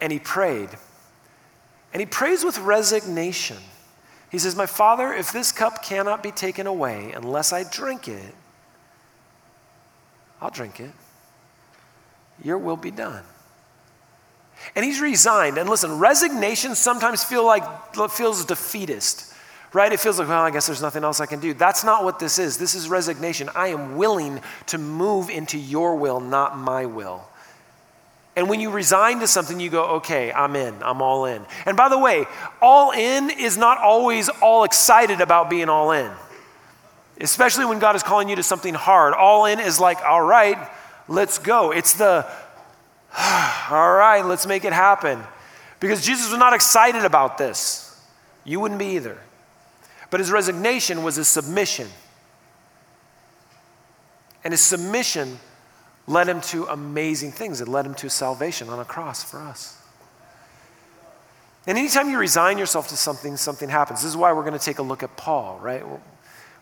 and 0.00 0.12
he 0.12 0.18
prayed. 0.18 0.68
And 1.92 2.00
he 2.00 2.06
prays 2.06 2.44
with 2.44 2.58
resignation. 2.58 3.56
He 4.32 4.40
says, 4.40 4.56
My 4.56 4.66
Father, 4.66 5.12
if 5.12 5.30
this 5.30 5.52
cup 5.52 5.84
cannot 5.84 6.24
be 6.24 6.32
taken 6.32 6.66
away 6.66 7.12
unless 7.12 7.52
I 7.52 7.62
drink 7.62 8.08
it, 8.08 8.34
I'll 10.40 10.50
drink 10.50 10.80
it. 10.80 10.90
Your 12.42 12.58
will 12.58 12.76
be 12.76 12.90
done. 12.90 13.22
And 14.74 14.84
he's 14.84 15.00
resigned. 15.00 15.56
And 15.56 15.68
listen, 15.68 16.00
resignation 16.00 16.74
sometimes 16.74 17.22
feel 17.22 17.46
like 17.46 17.62
feels 18.10 18.44
defeatist, 18.44 19.29
right? 19.72 19.92
It 19.92 20.00
feels 20.00 20.18
like, 20.18 20.28
well, 20.28 20.42
I 20.42 20.50
guess 20.50 20.66
there's 20.66 20.82
nothing 20.82 21.04
else 21.04 21.20
I 21.20 21.26
can 21.26 21.40
do. 21.40 21.54
That's 21.54 21.84
not 21.84 22.04
what 22.04 22.18
this 22.18 22.38
is. 22.38 22.58
This 22.58 22.74
is 22.74 22.88
resignation. 22.88 23.48
I 23.54 23.68
am 23.68 23.96
willing 23.96 24.40
to 24.66 24.78
move 24.78 25.30
into 25.30 25.58
your 25.58 25.96
will, 25.96 26.20
not 26.20 26.58
my 26.58 26.86
will. 26.86 27.24
And 28.36 28.48
when 28.48 28.60
you 28.60 28.70
resign 28.70 29.20
to 29.20 29.26
something, 29.26 29.58
you 29.60 29.70
go, 29.70 29.84
okay, 29.96 30.32
I'm 30.32 30.56
in, 30.56 30.74
I'm 30.82 31.02
all 31.02 31.24
in. 31.26 31.44
And 31.66 31.76
by 31.76 31.88
the 31.88 31.98
way, 31.98 32.26
all 32.62 32.92
in 32.92 33.30
is 33.30 33.56
not 33.58 33.78
always 33.78 34.28
all 34.28 34.64
excited 34.64 35.20
about 35.20 35.50
being 35.50 35.68
all 35.68 35.90
in, 35.90 36.10
especially 37.20 37.64
when 37.64 37.80
God 37.80 37.96
is 37.96 38.02
calling 38.02 38.28
you 38.28 38.36
to 38.36 38.42
something 38.42 38.74
hard. 38.74 39.14
All 39.14 39.46
in 39.46 39.58
is 39.58 39.80
like, 39.80 40.00
all 40.02 40.22
right, 40.22 40.56
let's 41.08 41.38
go. 41.38 41.72
It's 41.72 41.94
the, 41.94 42.24
all 43.18 43.92
right, 43.92 44.22
let's 44.24 44.46
make 44.46 44.64
it 44.64 44.72
happen. 44.72 45.20
Because 45.80 46.04
Jesus 46.04 46.30
was 46.30 46.38
not 46.38 46.52
excited 46.52 47.04
about 47.04 47.36
this. 47.36 47.86
You 48.44 48.60
wouldn't 48.60 48.78
be 48.78 48.96
either. 48.96 49.18
But 50.10 50.20
his 50.20 50.30
resignation 50.30 51.02
was 51.02 51.16
his 51.16 51.28
submission. 51.28 51.88
And 54.44 54.52
his 54.52 54.60
submission 54.60 55.38
led 56.06 56.28
him 56.28 56.40
to 56.40 56.66
amazing 56.66 57.32
things. 57.32 57.60
It 57.60 57.68
led 57.68 57.86
him 57.86 57.94
to 57.96 58.10
salvation 58.10 58.68
on 58.68 58.80
a 58.80 58.84
cross 58.84 59.22
for 59.22 59.38
us. 59.40 59.76
And 61.66 61.78
anytime 61.78 62.10
you 62.10 62.18
resign 62.18 62.58
yourself 62.58 62.88
to 62.88 62.96
something, 62.96 63.36
something 63.36 63.68
happens. 63.68 64.00
This 64.00 64.10
is 64.10 64.16
why 64.16 64.32
we're 64.32 64.42
going 64.42 64.58
to 64.58 64.64
take 64.64 64.78
a 64.78 64.82
look 64.82 65.02
at 65.02 65.16
Paul, 65.16 65.58
right? 65.62 65.84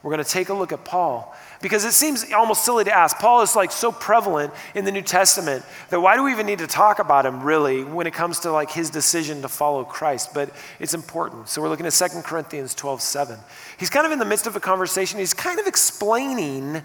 We're, 0.03 0.13
going 0.13 0.25
to 0.25 0.31
take 0.31 0.49
a 0.49 0.55
look 0.55 0.73
at 0.73 0.85
Paul 0.85 1.35
because 1.61 1.85
it 1.85 1.93
seems 1.93 2.33
almost 2.33 2.65
silly 2.65 2.85
to 2.85 2.93
ask. 2.93 3.19
Paul 3.19 3.43
is 3.43 3.57
like 3.57 3.73
so 3.73 3.91
prevalent 3.91 4.53
in 4.75 4.85
the 4.85 4.93
New 4.93 5.03
Testament 5.03 5.65
that 5.91 6.01
why 6.01 6.17
do 6.17 6.23
we 6.23 6.31
even 6.31 6.47
need 6.47 6.61
to 6.61 6.67
talk 6.67 6.99
about 6.99 7.27
him 7.27 7.43
really 7.43 7.83
when 7.83 8.07
it 8.07 8.15
comes 8.15 8.41
to 8.41 8.53
like 8.53 8.71
his 8.71 8.91
decision 8.91 9.43
to 9.43 9.49
follow 9.49 9.85
Christ? 9.85 10.33
But 10.33 10.51
it's 10.79 10.95
important. 10.95 11.49
So 11.49 11.61
we're 11.61 11.69
looking 11.69 11.87
at 11.87 11.93
2 11.93 12.23
Corinthians 12.23 12.75
12 12.75 13.03
7. 13.03 13.39
He's 13.79 13.91
kind 13.91 14.07
of 14.07 14.13
in 14.13 14.19
the 14.19 14.25
midst 14.25 14.47
of 14.47 14.55
a 14.55 14.61
conversation. 14.61 15.19
He's 15.19 15.35
kind 15.35 15.59
of 15.59 15.67
explaining 15.67 16.83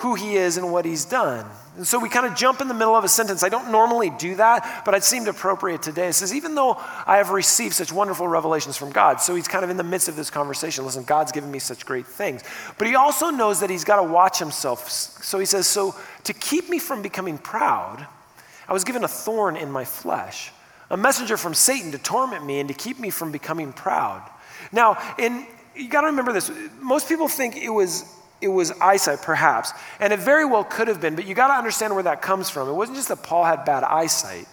who 0.00 0.14
he 0.14 0.36
is 0.36 0.56
and 0.56 0.72
what 0.72 0.84
he's 0.84 1.04
done. 1.04 1.46
And 1.76 1.86
so 1.86 1.98
we 1.98 2.08
kind 2.08 2.26
of 2.26 2.34
jump 2.34 2.60
in 2.60 2.68
the 2.68 2.74
middle 2.74 2.96
of 2.96 3.04
a 3.04 3.08
sentence. 3.08 3.42
I 3.42 3.48
don't 3.48 3.70
normally 3.70 4.10
do 4.10 4.34
that, 4.36 4.82
but 4.84 4.94
it 4.94 5.04
seemed 5.04 5.28
appropriate 5.28 5.82
today. 5.82 6.08
It 6.08 6.14
says, 6.14 6.34
Even 6.34 6.54
though 6.54 6.76
I 7.06 7.18
have 7.18 7.30
received 7.30 7.74
such 7.74 7.92
wonderful 7.92 8.26
revelations 8.26 8.76
from 8.76 8.90
God, 8.90 9.20
so 9.20 9.34
he's 9.34 9.46
kind 9.46 9.62
of 9.62 9.70
in 9.70 9.76
the 9.76 9.84
midst 9.84 10.08
of 10.08 10.16
this 10.16 10.30
conversation. 10.30 10.84
Listen, 10.84 11.04
God's 11.04 11.32
given 11.32 11.50
me 11.50 11.58
such 11.58 11.86
great 11.86 12.06
things. 12.06 12.42
But 12.76 12.86
he 12.86 12.96
also 12.96 13.30
knows 13.30 13.60
that 13.60 13.70
he's 13.70 13.84
got 13.84 13.96
to 13.96 14.02
watch 14.02 14.38
himself. 14.38 14.88
So 14.88 15.38
he 15.38 15.46
says, 15.46 15.66
So 15.66 15.94
to 16.24 16.32
keep 16.32 16.68
me 16.68 16.78
from 16.78 17.02
becoming 17.02 17.38
proud, 17.38 18.06
I 18.66 18.72
was 18.72 18.84
given 18.84 19.04
a 19.04 19.08
thorn 19.08 19.56
in 19.56 19.70
my 19.70 19.84
flesh, 19.84 20.50
a 20.90 20.96
messenger 20.96 21.36
from 21.36 21.54
Satan 21.54 21.92
to 21.92 21.98
torment 21.98 22.44
me 22.44 22.60
and 22.60 22.68
to 22.68 22.74
keep 22.74 22.98
me 22.98 23.10
from 23.10 23.32
becoming 23.32 23.72
proud. 23.72 24.22
Now, 24.72 24.98
in, 25.18 25.46
you 25.74 25.88
got 25.88 26.02
to 26.02 26.08
remember 26.08 26.32
this. 26.32 26.50
Most 26.80 27.08
people 27.08 27.28
think 27.28 27.56
it 27.56 27.70
was 27.70 28.04
it 28.40 28.48
was 28.48 28.72
eyesight, 28.80 29.22
perhaps. 29.22 29.72
And 29.98 30.12
it 30.12 30.18
very 30.18 30.44
well 30.44 30.64
could 30.64 30.88
have 30.88 31.00
been, 31.00 31.14
but 31.14 31.26
you 31.26 31.34
got 31.34 31.48
to 31.48 31.54
understand 31.54 31.94
where 31.94 32.02
that 32.04 32.22
comes 32.22 32.50
from. 32.50 32.68
It 32.68 32.72
wasn't 32.72 32.96
just 32.96 33.08
that 33.08 33.22
Paul 33.22 33.44
had 33.44 33.64
bad 33.64 33.84
eyesight, 33.84 34.46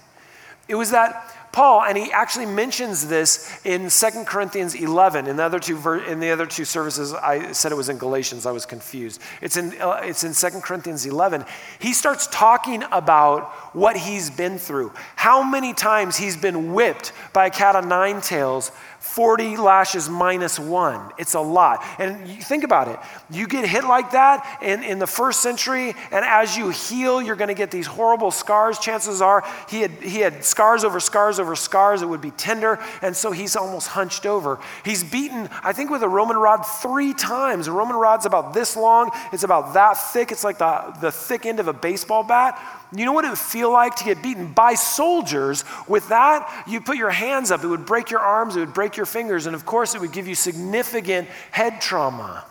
it 0.67 0.75
was 0.75 0.91
that 0.91 1.33
Paul, 1.57 1.83
and 1.85 1.97
he 1.97 2.11
actually 2.11 2.45
mentions 2.45 3.07
this 3.07 3.65
in 3.65 3.89
2 3.89 4.25
Corinthians 4.25 4.75
11. 4.75 5.25
In 5.25 5.37
the 5.37 5.43
other 5.43 5.59
two, 5.59 5.75
ver- 5.75 6.03
in 6.03 6.19
the 6.19 6.29
other 6.29 6.45
two 6.45 6.65
services, 6.65 7.15
I 7.15 7.51
said 7.51 7.71
it 7.71 7.75
was 7.75 7.89
in 7.89 7.97
Galatians. 7.97 8.45
I 8.45 8.51
was 8.51 8.67
confused. 8.67 9.21
It's 9.41 9.57
in, 9.57 9.73
uh, 9.81 10.01
it's 10.03 10.23
in 10.23 10.33
2 10.33 10.59
Corinthians 10.59 11.07
11. 11.07 11.45
He 11.79 11.93
starts 11.93 12.27
talking 12.27 12.83
about 12.91 13.45
what 13.73 13.97
he's 13.97 14.29
been 14.29 14.59
through, 14.59 14.91
how 15.15 15.41
many 15.41 15.73
times 15.73 16.15
he's 16.15 16.37
been 16.37 16.73
whipped 16.73 17.11
by 17.33 17.47
a 17.47 17.49
cat 17.49 17.75
of 17.75 17.87
nine 17.87 18.21
tails 18.21 18.71
40 19.17 19.57
lashes 19.57 20.07
minus 20.07 20.59
one. 20.59 21.11
It's 21.17 21.33
a 21.33 21.39
lot. 21.39 21.83
And 21.97 22.27
you 22.27 22.39
think 22.39 22.63
about 22.63 22.87
it. 22.87 22.99
You 23.31 23.47
get 23.47 23.67
hit 23.67 23.83
like 23.83 24.11
that 24.11 24.59
in, 24.61 24.83
in 24.83 24.99
the 24.99 25.07
first 25.07 25.41
century, 25.41 25.95
and 26.11 26.23
as 26.23 26.55
you 26.55 26.69
heal, 26.69 27.19
you're 27.19 27.35
going 27.35 27.47
to 27.47 27.55
get 27.55 27.71
these 27.71 27.87
horrible 27.87 28.29
scars. 28.29 28.77
Chances 28.77 29.19
are 29.19 29.43
he 29.69 29.81
had, 29.81 29.89
he 29.89 30.19
had 30.19 30.45
scars 30.45 30.83
over 30.83 30.99
scars 30.99 31.39
over 31.39 31.55
scars. 31.55 32.03
It 32.03 32.05
would 32.05 32.21
be 32.21 32.29
tender, 32.29 32.77
and 33.01 33.17
so 33.17 33.31
he's 33.31 33.55
almost 33.55 33.87
hunched 33.87 34.27
over. 34.27 34.59
He's 34.85 35.03
beaten, 35.03 35.49
I 35.63 35.73
think, 35.73 35.89
with 35.89 36.03
a 36.03 36.07
Roman 36.07 36.37
rod 36.37 36.61
three 36.61 37.15
times. 37.15 37.67
A 37.67 37.71
Roman 37.71 37.95
rod's 37.95 38.27
about 38.27 38.53
this 38.53 38.77
long, 38.77 39.09
it's 39.33 39.41
about 39.41 39.73
that 39.73 39.95
thick. 39.95 40.31
It's 40.31 40.43
like 40.43 40.59
the, 40.59 40.95
the 41.01 41.11
thick 41.11 41.47
end 41.47 41.59
of 41.59 41.67
a 41.67 41.73
baseball 41.73 42.21
bat. 42.21 42.61
You 42.95 43.05
know 43.05 43.11
what 43.11 43.25
it 43.25 43.29
would 43.29 43.37
feel 43.37 43.71
like 43.71 43.95
to 43.97 44.05
get 44.05 44.23
beaten 44.23 44.53
by 44.53 44.75
soldiers? 44.75 45.65
With 45.87 46.07
that, 46.09 46.65
you 46.67 46.79
put 46.79 46.97
your 46.97 47.09
hands 47.09 47.51
up, 47.51 47.63
it 47.63 47.67
would 47.67 47.85
break 47.85 48.09
your 48.09 48.21
arms, 48.21 48.55
it 48.55 48.61
would 48.61 48.73
break 48.73 48.95
your 48.95 49.05
fingers, 49.05 49.45
and 49.45 49.55
of 49.55 49.65
course, 49.65 49.93
it 49.93 50.01
would 50.01 50.13
give 50.13 50.27
you 50.27 50.35
significant 50.35 51.27
head 51.51 51.81
trauma. 51.81 52.45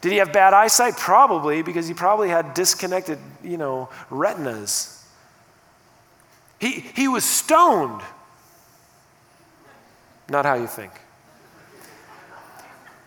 Did 0.00 0.12
he 0.12 0.18
have 0.18 0.32
bad 0.32 0.54
eyesight? 0.54 0.96
Probably, 0.96 1.62
because 1.62 1.86
he 1.86 1.94
probably 1.94 2.28
had 2.28 2.54
disconnected, 2.54 3.18
you 3.42 3.56
know, 3.56 3.90
retinas. 4.10 5.04
He, 6.58 6.70
he 6.70 7.08
was 7.08 7.24
stoned. 7.24 8.00
Not 10.30 10.44
how 10.44 10.54
you 10.54 10.66
think. 10.66 10.92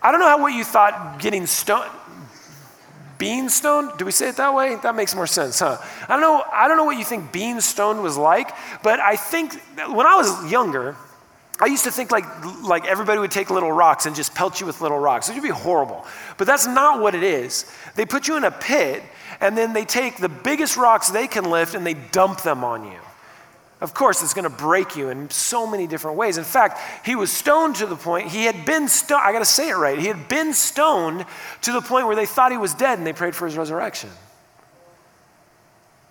I 0.02 0.12
don't 0.12 0.20
know 0.20 0.28
how 0.28 0.42
what 0.42 0.54
you 0.54 0.64
thought 0.64 1.20
getting 1.20 1.46
stoned 1.46 1.90
being 3.22 3.50
stoned 3.50 3.92
do 4.00 4.04
we 4.04 4.12
say 4.12 4.30
it 4.30 4.38
that 4.38 4.54
way 4.54 4.76
that 4.82 4.96
makes 4.96 5.14
more 5.14 5.28
sense 5.28 5.60
huh 5.60 5.78
i 6.10 6.14
don't 6.14 6.22
know 6.22 6.44
i 6.52 6.68
don't 6.68 6.76
know 6.76 6.84
what 6.84 6.98
you 6.98 7.06
think 7.06 7.32
being 7.32 7.62
stoned 7.62 8.02
was 8.02 8.18
like 8.18 8.50
but 8.82 9.00
i 9.00 9.16
think 9.16 9.54
when 9.98 10.08
i 10.08 10.16
was 10.16 10.52
younger 10.52 10.96
I 11.64 11.68
used 11.68 11.84
to 11.84 11.92
think 11.92 12.10
like, 12.10 12.26
like 12.64 12.88
everybody 12.88 13.20
would 13.20 13.30
take 13.30 13.52
little 13.52 13.72
rocks 13.72 14.08
and 14.08 14.16
just 14.16 14.34
pelt 14.34 14.60
you 14.60 14.66
with 14.66 14.82
little 14.82 14.98
rocks. 14.98 15.30
It 15.30 15.36
would 15.36 15.44
be 15.44 15.50
horrible. 15.50 16.04
But 16.40 16.48
that's 16.48 16.66
not 16.66 17.00
what 17.00 17.14
it 17.14 17.22
is. 17.22 17.72
They 17.94 18.04
put 18.04 18.28
you 18.28 18.36
in 18.36 18.44
a 18.44 18.50
pit 18.50 19.04
and 19.40 19.56
then 19.56 19.72
they 19.72 19.86
take 19.86 20.18
the 20.18 20.28
biggest 20.28 20.76
rocks 20.76 21.10
they 21.10 21.28
can 21.28 21.46
lift 21.52 21.76
and 21.76 21.86
they 21.86 21.94
dump 21.94 22.42
them 22.42 22.64
on 22.64 22.86
you. 22.86 22.98
Of 23.82 23.96
course, 23.96 24.22
it's 24.22 24.36
going 24.36 24.44
to 24.44 24.56
break 24.56 24.96
you 24.96 25.10
in 25.10 25.28
so 25.32 25.66
many 25.66 25.88
different 25.88 26.16
ways. 26.16 26.38
In 26.38 26.44
fact, 26.44 26.80
he 27.04 27.16
was 27.16 27.32
stoned 27.32 27.78
to 27.78 27.88
the 27.88 27.96
point, 27.96 28.28
he 28.28 28.44
had 28.44 28.64
been 28.64 28.88
stoned, 28.88 29.24
I 29.24 29.32
got 29.32 29.40
to 29.40 29.46
say 29.46 29.70
it 29.70 29.76
right, 29.76 29.98
he 29.98 30.06
had 30.06 30.30
been 30.30 30.54
stoned 30.54 31.26
to 31.64 31.72
the 31.72 31.82
point 31.82 32.06
where 32.06 32.16
they 32.16 32.28
thought 32.28 32.52
he 32.52 32.60
was 32.60 32.76
dead 32.76 33.00
and 33.00 33.08
they 33.08 33.14
prayed 33.14 33.36
for 33.36 33.46
his 33.46 33.58
resurrection. 33.58 34.12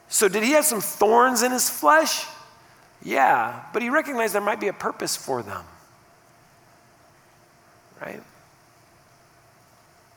So, 0.09 0.29
did 0.29 0.43
he 0.43 0.51
have 0.53 0.65
some 0.65 0.81
thorns 0.81 1.45
in 1.45 1.53
his 1.53 1.71
flesh? 1.71 2.27
Yeah, 3.05 3.63
but 3.73 3.83
he 3.83 3.89
recognized 3.89 4.35
there 4.35 4.43
might 4.43 4.59
be 4.59 4.67
a 4.67 4.73
purpose 4.73 5.17
for 5.17 5.41
them. 5.45 5.65
Right? 8.01 8.21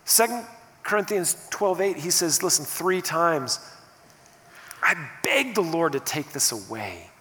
Second 0.05 0.45
Corinthians 0.81 1.37
12 1.51 1.81
8, 1.81 1.97
he 1.97 2.09
says, 2.09 2.41
Listen, 2.41 2.65
three 2.65 3.01
times, 3.01 3.59
I 4.81 4.95
beg 5.23 5.53
the 5.53 5.61
Lord 5.61 5.91
to 5.91 5.99
take 5.99 6.31
this 6.31 6.51
away 6.51 7.11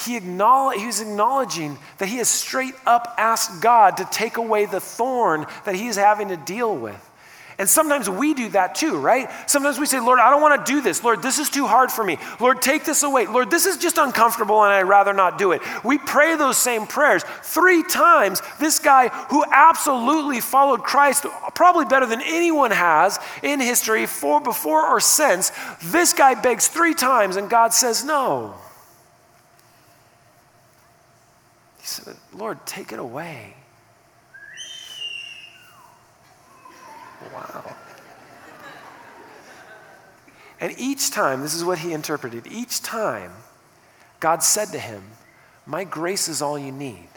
he, 0.00 0.16
acknowledge, 0.16 0.80
acknowledging 1.00 1.78
that 1.98 2.08
he 2.08 2.18
has 2.18 2.28
straight 2.28 2.74
up 2.86 3.14
asked 3.18 3.62
God 3.62 3.96
to 3.98 4.04
take 4.10 4.36
away 4.36 4.66
the 4.66 4.80
thorn 4.80 5.46
that 5.64 5.74
he 5.74 5.88
is 5.88 5.96
having 5.96 6.28
to 6.28 6.36
deal 6.36 6.76
with. 6.76 7.06
And 7.60 7.68
sometimes 7.68 8.08
we 8.08 8.32
do 8.32 8.48
that 8.50 8.74
too, 8.74 8.96
right? 8.96 9.28
Sometimes 9.46 9.78
we 9.78 9.84
say, 9.84 10.00
Lord, 10.00 10.18
I 10.18 10.30
don't 10.30 10.40
want 10.40 10.64
to 10.64 10.72
do 10.72 10.80
this. 10.80 11.04
Lord, 11.04 11.20
this 11.20 11.38
is 11.38 11.50
too 11.50 11.66
hard 11.66 11.92
for 11.92 12.02
me. 12.02 12.16
Lord, 12.40 12.62
take 12.62 12.84
this 12.86 13.02
away. 13.02 13.26
Lord, 13.26 13.50
this 13.50 13.66
is 13.66 13.76
just 13.76 13.98
uncomfortable 13.98 14.64
and 14.64 14.72
I'd 14.72 14.88
rather 14.88 15.12
not 15.12 15.36
do 15.36 15.52
it. 15.52 15.60
We 15.84 15.98
pray 15.98 16.36
those 16.36 16.56
same 16.56 16.86
prayers. 16.86 17.22
Three 17.42 17.82
times, 17.82 18.40
this 18.58 18.78
guy 18.78 19.08
who 19.28 19.44
absolutely 19.52 20.40
followed 20.40 20.84
Christ, 20.84 21.26
probably 21.54 21.84
better 21.84 22.06
than 22.06 22.22
anyone 22.22 22.70
has 22.70 23.18
in 23.42 23.60
history, 23.60 24.06
for, 24.06 24.40
before 24.40 24.86
or 24.86 24.98
since, 24.98 25.52
this 25.84 26.14
guy 26.14 26.40
begs 26.40 26.66
three 26.66 26.94
times 26.94 27.36
and 27.36 27.50
God 27.50 27.74
says 27.74 28.02
no. 28.02 28.54
He 31.79 31.79
Lord, 32.32 32.64
take 32.66 32.92
it 32.92 32.98
away. 32.98 33.54
Wow. 37.34 37.76
And 40.60 40.74
each 40.78 41.10
time, 41.10 41.40
this 41.40 41.54
is 41.54 41.64
what 41.64 41.78
he 41.78 41.92
interpreted, 41.92 42.46
each 42.46 42.82
time 42.82 43.32
God 44.20 44.42
said 44.42 44.68
to 44.72 44.78
him, 44.78 45.02
My 45.66 45.84
grace 45.84 46.28
is 46.28 46.42
all 46.42 46.58
you 46.58 46.70
need. 46.70 47.08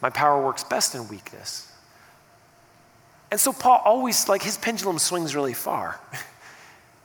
My 0.00 0.10
power 0.10 0.44
works 0.44 0.64
best 0.64 0.94
in 0.94 1.06
weakness. 1.08 1.70
And 3.30 3.38
so 3.38 3.52
Paul 3.52 3.80
always, 3.84 4.28
like, 4.28 4.42
his 4.42 4.58
pendulum 4.58 4.98
swings 4.98 5.34
really 5.34 5.54
far. 5.54 6.00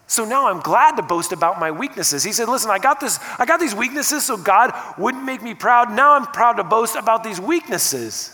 So 0.07 0.23
now 0.23 0.47
I'm 0.47 0.61
glad 0.61 0.95
to 0.95 1.03
boast 1.03 1.33
about 1.33 1.59
my 1.59 1.69
weaknesses. 1.69 2.23
He 2.23 2.31
said, 2.31 2.47
"Listen, 2.47 2.71
I 2.71 2.79
got 2.79 3.01
this 3.01 3.19
I 3.37 3.45
got 3.45 3.59
these 3.59 3.75
weaknesses 3.75 4.25
so 4.25 4.37
God 4.37 4.73
wouldn't 4.97 5.25
make 5.25 5.41
me 5.41 5.53
proud. 5.53 5.91
Now 5.91 6.13
I'm 6.13 6.25
proud 6.25 6.53
to 6.53 6.63
boast 6.63 6.95
about 6.95 7.23
these 7.23 7.39
weaknesses." 7.39 8.33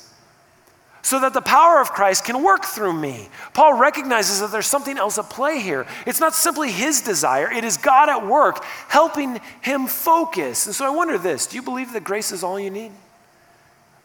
So 1.02 1.20
that 1.20 1.34
the 1.34 1.42
power 1.42 1.82
of 1.82 1.92
Christ 1.92 2.24
can 2.24 2.44
work 2.44 2.64
through 2.64 2.94
me. 2.94 3.28
Paul 3.54 3.74
recognizes 3.74 4.40
that 4.40 4.52
there's 4.52 4.68
something 4.68 4.98
else 4.98 5.18
at 5.18 5.30
play 5.30 5.60
here. 5.60 5.86
It's 6.06 6.22
not 6.22 6.34
simply 6.34 6.72
his 6.72 7.02
desire, 7.02 7.52
it 7.52 7.66
is 7.66 7.76
God 7.76 8.08
at 8.08 8.26
work 8.26 8.64
helping 8.88 9.42
him 9.62 9.88
focus. 9.88 10.66
And 10.66 10.74
so 10.74 10.86
I 10.86 10.90
wonder 10.90 11.18
this 11.18 11.48
do 11.48 11.56
you 11.56 11.62
believe 11.62 11.92
that 11.94 12.04
grace 12.04 12.32
is 12.32 12.44
all 12.44 12.60
you 12.60 12.70
need? 12.70 12.92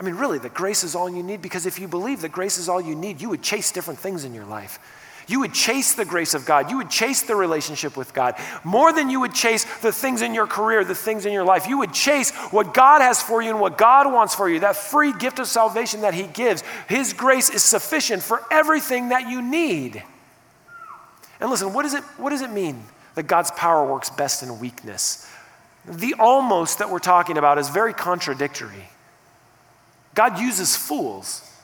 I 0.01 0.05
mean, 0.05 0.15
really, 0.15 0.39
that 0.39 0.55
grace 0.55 0.85
is 0.85 0.95
all 0.95 1.09
you 1.11 1.23
need? 1.23 1.43
Because 1.43 1.67
if 1.67 1.79
you 1.79 1.89
believe 1.89 2.21
that 2.23 2.31
grace 2.31 2.57
is 2.57 2.69
all 2.69 2.81
you 2.81 2.95
need, 2.95 3.21
you 3.21 3.29
would 3.29 3.43
chase 3.43 3.73
different 3.73 3.99
things 3.99 4.25
in 4.25 4.33
your 4.33 4.45
life. 4.45 4.79
You 5.29 5.41
would 5.41 5.53
chase 5.53 5.93
the 5.93 6.07
grace 6.07 6.33
of 6.33 6.47
God. 6.47 6.71
You 6.71 6.79
would 6.79 6.89
chase 6.89 7.23
the 7.23 7.37
relationship 7.37 7.99
with 7.99 8.15
God 8.15 8.35
more 8.65 8.95
than 8.95 9.11
you 9.11 9.21
would 9.21 9.35
chase 9.35 9.65
the 9.81 9.93
things 9.93 10.23
in 10.23 10.33
your 10.33 10.47
career, 10.47 10.85
the 10.85 10.95
things 10.95 11.27
in 11.27 11.35
your 11.35 11.45
life. 11.45 11.69
You 11.69 11.79
would 11.79 11.93
chase 11.93 12.35
what 12.51 12.73
God 12.73 13.03
has 13.03 13.23
for 13.23 13.43
you 13.43 13.51
and 13.51 13.61
what 13.61 13.77
God 13.77 14.11
wants 14.11 14.35
for 14.35 14.49
you, 14.49 14.61
that 14.61 14.75
free 14.75 15.13
gift 15.13 15.39
of 15.39 15.47
salvation 15.47 16.01
that 16.01 16.15
He 16.15 16.23
gives. 16.23 16.63
His 16.89 17.13
grace 17.13 17.51
is 17.51 17.63
sufficient 17.63 18.23
for 18.23 18.43
everything 18.51 19.11
that 19.11 19.29
you 19.29 19.43
need. 19.43 20.03
And 21.41 21.51
listen, 21.51 21.75
what 21.75 21.83
does 21.83 21.93
it, 21.93 22.03
what 22.17 22.31
does 22.31 22.41
it 22.41 22.51
mean 22.51 22.83
that 23.15 23.25
God's 23.25 23.51
power 23.51 23.87
works 23.87 24.09
best 24.09 24.43
in 24.43 24.59
weakness? 24.59 25.31
The 25.85 26.15
almost 26.19 26.79
that 26.79 26.89
we're 26.89 27.01
talking 27.01 27.37
about 27.37 27.59
is 27.59 27.69
very 27.69 27.93
contradictory. 27.93 28.89
God 30.15 30.39
uses 30.39 30.75
fools, 30.75 31.55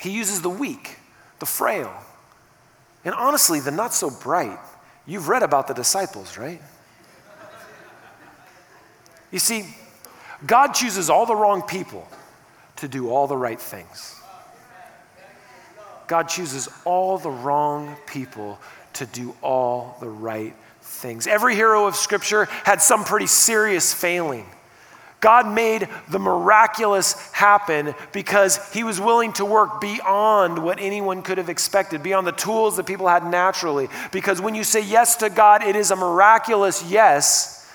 He 0.00 0.10
uses 0.10 0.42
the 0.42 0.48
weak, 0.48 0.98
the 1.40 1.46
frail. 1.46 1.92
And 3.08 3.16
honestly, 3.16 3.58
the 3.58 3.70
not 3.70 3.94
so 3.94 4.10
bright. 4.10 4.58
You've 5.06 5.30
read 5.30 5.42
about 5.42 5.66
the 5.66 5.72
disciples, 5.72 6.36
right? 6.36 6.60
You 9.30 9.38
see, 9.38 9.64
God 10.46 10.74
chooses 10.74 11.08
all 11.08 11.24
the 11.24 11.34
wrong 11.34 11.62
people 11.62 12.06
to 12.76 12.86
do 12.86 13.08
all 13.08 13.26
the 13.26 13.34
right 13.34 13.58
things. 13.58 14.14
God 16.06 16.24
chooses 16.24 16.68
all 16.84 17.16
the 17.16 17.30
wrong 17.30 17.96
people 18.06 18.60
to 18.92 19.06
do 19.06 19.34
all 19.40 19.96
the 20.00 20.10
right 20.10 20.54
things. 20.82 21.26
Every 21.26 21.54
hero 21.54 21.86
of 21.86 21.96
Scripture 21.96 22.44
had 22.64 22.82
some 22.82 23.04
pretty 23.04 23.26
serious 23.26 23.94
failing. 23.94 24.44
God 25.20 25.52
made 25.52 25.88
the 26.08 26.18
miraculous 26.18 27.32
happen 27.32 27.94
because 28.12 28.72
he 28.72 28.84
was 28.84 29.00
willing 29.00 29.32
to 29.34 29.44
work 29.44 29.80
beyond 29.80 30.62
what 30.62 30.78
anyone 30.78 31.22
could 31.22 31.38
have 31.38 31.48
expected, 31.48 32.02
beyond 32.02 32.26
the 32.26 32.32
tools 32.32 32.76
that 32.76 32.86
people 32.86 33.08
had 33.08 33.24
naturally. 33.24 33.88
Because 34.12 34.40
when 34.40 34.54
you 34.54 34.62
say 34.62 34.80
yes 34.80 35.16
to 35.16 35.28
God, 35.28 35.64
it 35.64 35.74
is 35.74 35.90
a 35.90 35.96
miraculous 35.96 36.88
yes, 36.88 37.68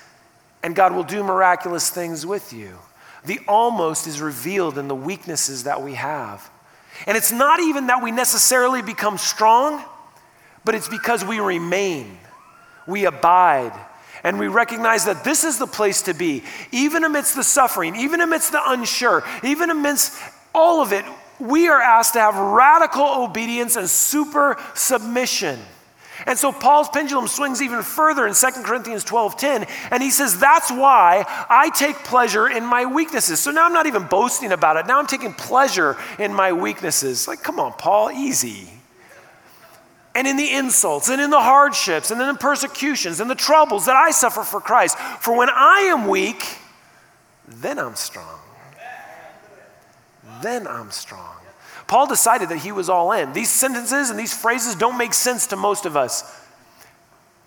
and 0.62 0.74
God 0.74 0.94
will 0.94 1.02
do 1.02 1.22
miraculous 1.22 1.90
things 1.90 2.24
with 2.24 2.52
you. 2.52 2.78
The 3.26 3.40
almost 3.46 4.06
is 4.06 4.22
revealed 4.22 4.78
in 4.78 4.88
the 4.88 4.94
weaknesses 4.94 5.64
that 5.64 5.82
we 5.82 5.94
have. 5.94 6.50
And 7.06 7.16
it's 7.16 7.32
not 7.32 7.60
even 7.60 7.88
that 7.88 8.02
we 8.02 8.10
necessarily 8.10 8.80
become 8.80 9.18
strong, 9.18 9.84
but 10.64 10.74
it's 10.74 10.88
because 10.88 11.24
we 11.24 11.40
remain, 11.40 12.18
we 12.86 13.04
abide 13.04 13.72
and 14.24 14.38
we 14.38 14.48
recognize 14.48 15.04
that 15.04 15.22
this 15.22 15.44
is 15.44 15.58
the 15.58 15.66
place 15.66 16.02
to 16.02 16.14
be, 16.14 16.42
even 16.72 17.04
amidst 17.04 17.36
the 17.36 17.44
suffering, 17.44 17.94
even 17.94 18.22
amidst 18.22 18.52
the 18.52 18.60
unsure, 18.70 19.22
even 19.44 19.70
amidst 19.70 20.18
all 20.54 20.80
of 20.80 20.92
it, 20.92 21.04
we 21.38 21.68
are 21.68 21.80
asked 21.80 22.14
to 22.14 22.20
have 22.20 22.36
radical 22.36 23.04
obedience 23.22 23.76
and 23.76 23.88
super 23.88 24.56
submission. 24.74 25.60
And 26.26 26.38
so 26.38 26.52
Paul's 26.52 26.88
pendulum 26.88 27.28
swings 27.28 27.60
even 27.60 27.82
further 27.82 28.26
in 28.26 28.34
2 28.34 28.62
Corinthians 28.62 29.04
12:10, 29.04 29.68
and 29.90 30.02
he 30.02 30.10
says, 30.10 30.38
That's 30.38 30.70
why 30.70 31.24
I 31.50 31.70
take 31.70 31.96
pleasure 31.96 32.48
in 32.48 32.64
my 32.64 32.86
weaknesses. 32.86 33.40
So 33.40 33.50
now 33.50 33.66
I'm 33.66 33.72
not 33.72 33.86
even 33.86 34.04
boasting 34.04 34.52
about 34.52 34.76
it. 34.76 34.86
Now 34.86 34.98
I'm 34.98 35.08
taking 35.08 35.34
pleasure 35.34 35.96
in 36.18 36.32
my 36.32 36.52
weaknesses. 36.52 37.28
Like, 37.28 37.42
come 37.42 37.58
on, 37.58 37.72
Paul, 37.72 38.10
easy 38.12 38.70
and 40.14 40.26
in 40.26 40.36
the 40.36 40.50
insults 40.50 41.08
and 41.08 41.20
in 41.20 41.30
the 41.30 41.40
hardships 41.40 42.10
and 42.10 42.20
in 42.20 42.28
the 42.28 42.34
persecutions 42.34 43.20
and 43.20 43.28
the 43.28 43.34
troubles 43.34 43.86
that 43.86 43.96
I 43.96 44.10
suffer 44.12 44.42
for 44.42 44.60
Christ. 44.60 44.98
For 44.98 45.36
when 45.36 45.50
I 45.50 45.80
am 45.88 46.06
weak, 46.06 46.58
then 47.48 47.78
I'm 47.78 47.96
strong. 47.96 48.38
Then 50.42 50.66
I'm 50.66 50.90
strong. 50.90 51.36
Paul 51.86 52.06
decided 52.06 52.48
that 52.48 52.58
he 52.58 52.72
was 52.72 52.88
all 52.88 53.12
in. 53.12 53.32
These 53.32 53.50
sentences 53.50 54.10
and 54.10 54.18
these 54.18 54.32
phrases 54.32 54.74
don't 54.74 54.96
make 54.96 55.14
sense 55.14 55.48
to 55.48 55.56
most 55.56 55.84
of 55.84 55.96
us. 55.96 56.40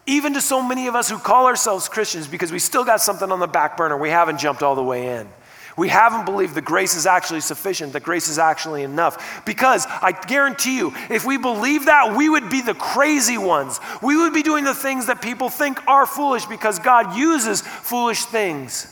Even 0.06 0.34
to 0.34 0.42
so 0.42 0.62
many 0.62 0.88
of 0.88 0.96
us 0.96 1.10
who 1.10 1.18
call 1.18 1.48
ourselves 1.48 1.90
Christians 1.90 2.28
because 2.28 2.52
we 2.52 2.60
still 2.60 2.86
got 2.86 3.02
something 3.02 3.32
on 3.32 3.40
the 3.40 3.48
back 3.48 3.76
burner. 3.76 3.98
We 3.98 4.10
haven't 4.10 4.40
jumped 4.40 4.64
all 4.64 4.76
the 4.76 4.84
way 4.84 5.08
in. 5.20 5.28
We 5.78 5.90
haven't 5.90 6.26
believed 6.26 6.56
that 6.56 6.66
grace 6.66 6.96
is 6.96 7.06
actually 7.06 7.42
sufficient, 7.42 7.94
that 7.94 8.02
grace 8.02 8.30
is 8.30 8.40
actually 8.40 8.82
enough. 8.82 9.46
Because 9.46 9.86
I 9.88 10.12
guarantee 10.12 10.76
you, 10.76 10.92
if 11.10 11.24
we 11.24 11.38
believe 11.38 11.86
that, 11.86 12.18
we 12.18 12.28
would 12.28 12.50
be 12.50 12.62
the 12.62 12.74
crazy 12.74 13.38
ones. 13.38 13.80
We 14.02 14.18
would 14.18 14.34
be 14.34 14.42
doing 14.42 14.64
the 14.64 14.74
things 14.74 15.06
that 15.06 15.22
people 15.22 15.50
think 15.50 15.80
are 15.88 16.08
foolish 16.08 16.46
because 16.46 16.80
God 16.80 17.16
uses 17.16 17.62
foolish 17.62 18.26
things. 18.26 18.92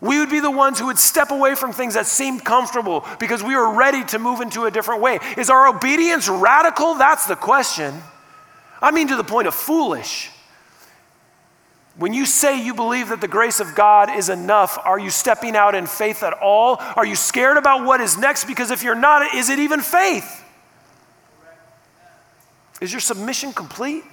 We 0.00 0.20
would 0.20 0.30
be 0.30 0.38
the 0.38 0.50
ones 0.50 0.78
who 0.78 0.86
would 0.86 0.98
step 0.98 1.32
away 1.32 1.56
from 1.56 1.72
things 1.72 1.94
that 1.94 2.06
seemed 2.06 2.44
comfortable 2.44 3.04
because 3.18 3.42
we 3.42 3.56
were 3.56 3.74
ready 3.74 4.04
to 4.04 4.20
move 4.20 4.40
into 4.40 4.66
a 4.66 4.70
different 4.70 5.00
way. 5.00 5.18
Is 5.36 5.50
our 5.50 5.66
obedience 5.66 6.28
radical? 6.28 6.94
That's 6.94 7.26
the 7.26 7.34
question. 7.34 8.00
I 8.80 8.92
mean, 8.92 9.08
to 9.08 9.16
the 9.16 9.24
point 9.24 9.48
of 9.48 9.54
foolish. 9.56 10.30
When 11.98 12.12
you 12.12 12.26
say 12.26 12.62
you 12.62 12.74
believe 12.74 13.08
that 13.08 13.22
the 13.22 13.28
grace 13.28 13.58
of 13.58 13.74
God 13.74 14.14
is 14.14 14.28
enough, 14.28 14.78
are 14.84 14.98
you 14.98 15.08
stepping 15.08 15.56
out 15.56 15.74
in 15.74 15.86
faith 15.86 16.22
at 16.22 16.34
all? 16.34 16.76
Are 16.94 17.06
you 17.06 17.16
scared 17.16 17.56
about 17.56 17.86
what 17.86 18.02
is 18.02 18.18
next? 18.18 18.44
Because 18.44 18.70
if 18.70 18.82
you're 18.82 18.94
not, 18.94 19.34
is 19.34 19.48
it 19.48 19.58
even 19.58 19.80
faith? 19.80 20.44
Is 22.82 22.92
your 22.92 23.00
submission 23.00 23.54
complete? 23.54 24.04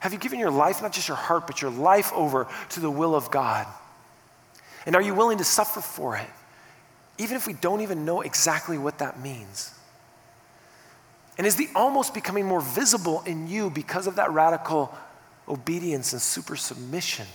Have 0.00 0.12
you 0.12 0.18
given 0.18 0.40
your 0.40 0.50
life, 0.50 0.82
not 0.82 0.92
just 0.92 1.06
your 1.06 1.16
heart, 1.16 1.46
but 1.46 1.62
your 1.62 1.70
life 1.70 2.12
over 2.12 2.48
to 2.70 2.80
the 2.80 2.90
will 2.90 3.14
of 3.14 3.30
God? 3.30 3.66
And 4.86 4.96
are 4.96 5.02
you 5.02 5.14
willing 5.14 5.38
to 5.38 5.44
suffer 5.44 5.80
for 5.80 6.16
it, 6.16 6.28
even 7.18 7.36
if 7.36 7.46
we 7.46 7.52
don't 7.52 7.82
even 7.82 8.04
know 8.04 8.22
exactly 8.22 8.78
what 8.78 8.98
that 8.98 9.20
means? 9.20 9.72
And 11.38 11.46
is 11.46 11.54
the 11.54 11.68
almost 11.76 12.14
becoming 12.14 12.46
more 12.46 12.60
visible 12.60 13.22
in 13.26 13.46
you 13.46 13.70
because 13.70 14.06
of 14.06 14.16
that 14.16 14.32
radical 14.32 14.92
obedience 15.50 16.12
and 16.12 16.22
super 16.22 16.56
submission. 16.56 17.26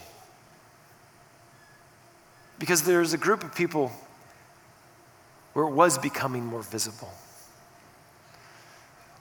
Because 2.57 2.83
there's 2.83 3.13
a 3.13 3.17
group 3.17 3.43
of 3.43 3.53
people 3.53 3.91
where 5.53 5.65
it 5.65 5.71
was 5.71 5.97
becoming 5.97 6.45
more 6.45 6.61
visible. 6.61 7.11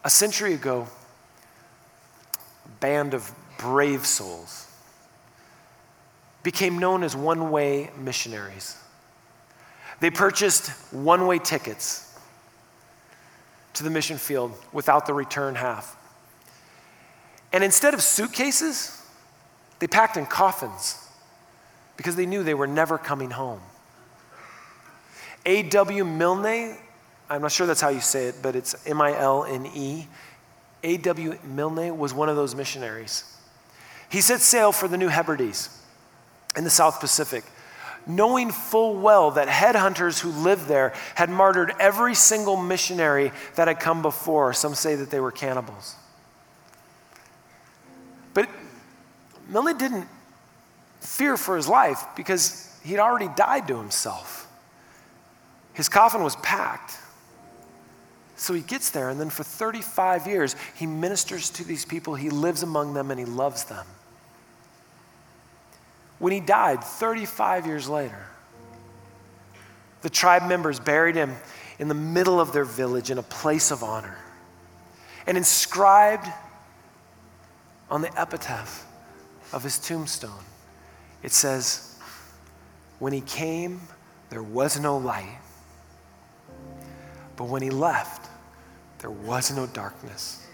A 0.04 0.10
century 0.10 0.54
ago, 0.54 0.86
a 2.64 2.68
band 2.80 3.14
of 3.14 3.30
brave 3.58 4.06
souls 4.06 4.68
became 6.42 6.78
known 6.78 7.02
as 7.02 7.16
one 7.16 7.50
way 7.50 7.90
missionaries. 7.98 8.76
They 10.00 10.10
purchased 10.10 10.68
one 10.92 11.26
way 11.26 11.38
tickets 11.38 12.16
to 13.74 13.82
the 13.82 13.90
mission 13.90 14.18
field 14.18 14.52
without 14.72 15.06
the 15.06 15.14
return 15.14 15.54
half. 15.54 15.96
And 17.54 17.62
instead 17.62 17.94
of 17.94 18.02
suitcases, 18.02 19.00
they 19.78 19.86
packed 19.86 20.16
in 20.16 20.26
coffins 20.26 20.98
because 21.96 22.16
they 22.16 22.26
knew 22.26 22.42
they 22.42 22.52
were 22.52 22.66
never 22.66 22.98
coming 22.98 23.30
home. 23.30 23.60
A.W. 25.46 26.04
Milne, 26.04 26.76
I'm 27.30 27.42
not 27.42 27.52
sure 27.52 27.68
that's 27.68 27.80
how 27.80 27.90
you 27.90 28.00
say 28.00 28.26
it, 28.26 28.34
but 28.42 28.56
it's 28.56 28.84
M 28.88 29.00
I 29.00 29.16
L 29.16 29.44
N 29.44 29.66
E. 29.72 30.08
A.W. 30.82 31.38
Milne 31.44 31.96
was 31.96 32.12
one 32.12 32.28
of 32.28 32.34
those 32.34 32.56
missionaries. 32.56 33.22
He 34.08 34.20
set 34.20 34.40
sail 34.40 34.72
for 34.72 34.88
the 34.88 34.98
New 34.98 35.08
Hebrides 35.08 35.70
in 36.56 36.64
the 36.64 36.70
South 36.70 36.98
Pacific, 36.98 37.44
knowing 38.04 38.50
full 38.50 38.96
well 38.96 39.30
that 39.30 39.46
headhunters 39.46 40.18
who 40.18 40.30
lived 40.30 40.66
there 40.66 40.92
had 41.14 41.30
martyred 41.30 41.72
every 41.78 42.16
single 42.16 42.56
missionary 42.56 43.30
that 43.54 43.68
had 43.68 43.78
come 43.78 44.02
before. 44.02 44.52
Some 44.54 44.74
say 44.74 44.96
that 44.96 45.10
they 45.10 45.20
were 45.20 45.30
cannibals. 45.30 45.94
But 48.34 48.48
Milne 49.48 49.78
didn't 49.78 50.08
fear 51.00 51.36
for 51.36 51.56
his 51.56 51.68
life 51.68 52.04
because 52.16 52.70
he'd 52.84 52.98
already 52.98 53.28
died 53.36 53.68
to 53.68 53.78
himself. 53.78 54.50
His 55.72 55.88
coffin 55.88 56.22
was 56.22 56.36
packed. 56.36 56.98
So 58.36 58.52
he 58.52 58.62
gets 58.62 58.90
there, 58.90 59.10
and 59.10 59.20
then 59.20 59.30
for 59.30 59.44
35 59.44 60.26
years, 60.26 60.56
he 60.74 60.86
ministers 60.86 61.50
to 61.50 61.64
these 61.64 61.84
people, 61.84 62.14
he 62.14 62.30
lives 62.30 62.62
among 62.62 62.94
them, 62.94 63.10
and 63.10 63.18
he 63.18 63.26
loves 63.26 63.64
them. 63.64 63.86
When 66.18 66.32
he 66.32 66.40
died, 66.40 66.82
35 66.82 67.66
years 67.66 67.88
later, 67.88 68.26
the 70.02 70.10
tribe 70.10 70.48
members 70.48 70.80
buried 70.80 71.14
him 71.14 71.34
in 71.78 71.88
the 71.88 71.94
middle 71.94 72.40
of 72.40 72.52
their 72.52 72.64
village 72.64 73.10
in 73.10 73.18
a 73.18 73.22
place 73.22 73.70
of 73.70 73.82
honor. 73.82 74.16
And 75.26 75.36
inscribed 75.36 76.26
on 77.94 78.02
the 78.02 78.20
epitaph 78.20 78.84
of 79.52 79.62
his 79.62 79.78
tombstone, 79.78 80.44
it 81.22 81.30
says, 81.30 81.96
When 82.98 83.12
he 83.12 83.20
came, 83.20 83.82
there 84.30 84.42
was 84.42 84.80
no 84.80 84.98
light. 84.98 85.38
But 87.36 87.44
when 87.44 87.62
he 87.62 87.70
left, 87.70 88.28
there 88.98 89.12
was 89.12 89.54
no 89.54 89.68
darkness. 89.68 90.44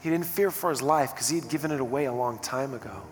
He 0.00 0.10
didn't 0.10 0.26
fear 0.26 0.52
for 0.52 0.70
his 0.70 0.80
life 0.80 1.10
because 1.10 1.28
he 1.28 1.40
had 1.40 1.48
given 1.48 1.72
it 1.72 1.80
away 1.80 2.04
a 2.04 2.12
long 2.12 2.38
time 2.38 2.74
ago. 2.74 3.02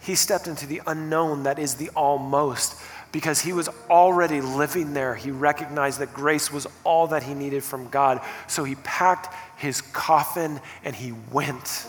He 0.00 0.14
stepped 0.14 0.46
into 0.46 0.66
the 0.66 0.80
unknown 0.86 1.42
that 1.42 1.58
is 1.58 1.74
the 1.74 1.90
almost 1.90 2.80
because 3.12 3.42
he 3.42 3.52
was 3.52 3.68
already 3.90 4.40
living 4.40 4.94
there. 4.94 5.14
He 5.14 5.30
recognized 5.30 6.00
that 6.00 6.14
grace 6.14 6.50
was 6.50 6.66
all 6.82 7.08
that 7.08 7.22
he 7.22 7.34
needed 7.34 7.62
from 7.62 7.88
God. 7.88 8.22
So 8.48 8.64
he 8.64 8.74
packed 8.76 9.34
his 9.58 9.82
coffin 9.82 10.60
and 10.82 10.96
he 10.96 11.12
went. 11.30 11.86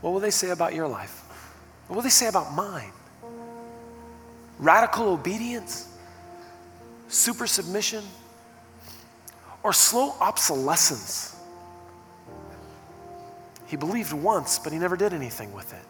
What 0.00 0.12
will 0.12 0.20
they 0.20 0.30
say 0.30 0.50
about 0.50 0.74
your 0.74 0.88
life? 0.88 1.22
What 1.86 1.96
will 1.96 2.02
they 2.02 2.08
say 2.08 2.26
about 2.26 2.54
mine? 2.54 2.92
Radical 4.58 5.08
obedience? 5.08 5.88
Super 7.06 7.46
submission? 7.46 8.04
Or 9.62 9.72
slow 9.72 10.14
obsolescence? 10.20 11.36
He 13.66 13.76
believed 13.76 14.12
once, 14.12 14.58
but 14.58 14.72
he 14.72 14.78
never 14.78 14.96
did 14.96 15.12
anything 15.12 15.52
with 15.52 15.72
it. 15.72 15.84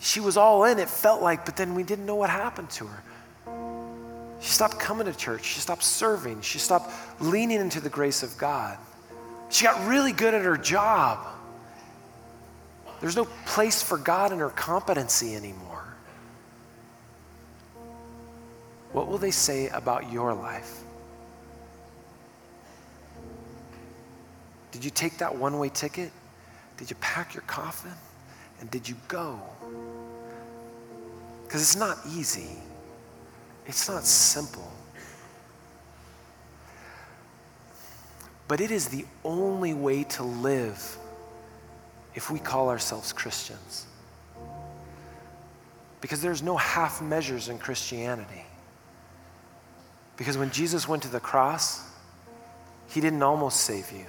She 0.00 0.20
was 0.20 0.36
all 0.36 0.64
in, 0.64 0.78
it 0.78 0.88
felt 0.88 1.22
like, 1.22 1.44
but 1.44 1.56
then 1.56 1.74
we 1.74 1.82
didn't 1.82 2.06
know 2.06 2.14
what 2.14 2.30
happened 2.30 2.70
to 2.70 2.86
her. 2.86 3.02
She 4.40 4.50
stopped 4.50 4.78
coming 4.78 5.06
to 5.06 5.14
church. 5.16 5.44
She 5.44 5.60
stopped 5.60 5.82
serving. 5.82 6.42
She 6.42 6.58
stopped 6.58 6.92
leaning 7.20 7.60
into 7.60 7.80
the 7.80 7.88
grace 7.88 8.22
of 8.22 8.36
God. 8.38 8.78
She 9.50 9.64
got 9.64 9.88
really 9.88 10.12
good 10.12 10.34
at 10.34 10.42
her 10.44 10.56
job. 10.56 11.26
There's 13.00 13.16
no 13.16 13.26
place 13.46 13.82
for 13.82 13.98
God 13.98 14.32
in 14.32 14.38
her 14.38 14.50
competency 14.50 15.34
anymore. 15.34 15.84
What 18.92 19.08
will 19.08 19.18
they 19.18 19.30
say 19.30 19.68
about 19.68 20.12
your 20.12 20.34
life? 20.34 20.82
Did 24.70 24.84
you 24.84 24.90
take 24.90 25.18
that 25.18 25.34
one 25.34 25.58
way 25.58 25.68
ticket? 25.68 26.12
Did 26.76 26.90
you 26.90 26.96
pack 27.00 27.34
your 27.34 27.42
coffin? 27.42 27.92
And 28.60 28.70
did 28.70 28.88
you 28.88 28.96
go? 29.06 29.40
Because 31.44 31.62
it's 31.62 31.76
not 31.76 31.98
easy, 32.06 32.56
it's 33.66 33.88
not 33.88 34.04
simple. 34.04 34.70
But 38.46 38.60
it 38.60 38.70
is 38.70 38.88
the 38.88 39.04
only 39.24 39.74
way 39.74 40.04
to 40.04 40.22
live 40.22 40.98
if 42.14 42.30
we 42.30 42.38
call 42.38 42.70
ourselves 42.70 43.12
Christians. 43.12 43.86
Because 46.00 46.22
there's 46.22 46.42
no 46.42 46.56
half 46.56 47.02
measures 47.02 47.48
in 47.48 47.58
Christianity. 47.58 48.44
Because 50.16 50.38
when 50.38 50.50
Jesus 50.50 50.88
went 50.88 51.02
to 51.04 51.08
the 51.08 51.20
cross, 51.20 51.82
he 52.88 53.00
didn't 53.00 53.22
almost 53.22 53.60
save 53.60 53.92
you. 53.92 54.06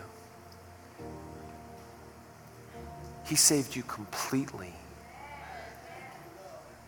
He 3.30 3.36
saved 3.36 3.76
you 3.76 3.84
completely. 3.84 4.74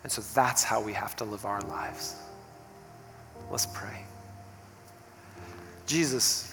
And 0.02 0.10
so 0.10 0.22
that's 0.34 0.64
how 0.64 0.80
we 0.80 0.92
have 0.92 1.14
to 1.16 1.24
live 1.24 1.44
our 1.44 1.60
lives. 1.60 2.16
Let's 3.48 3.66
pray. 3.66 4.02
Jesus, 5.86 6.52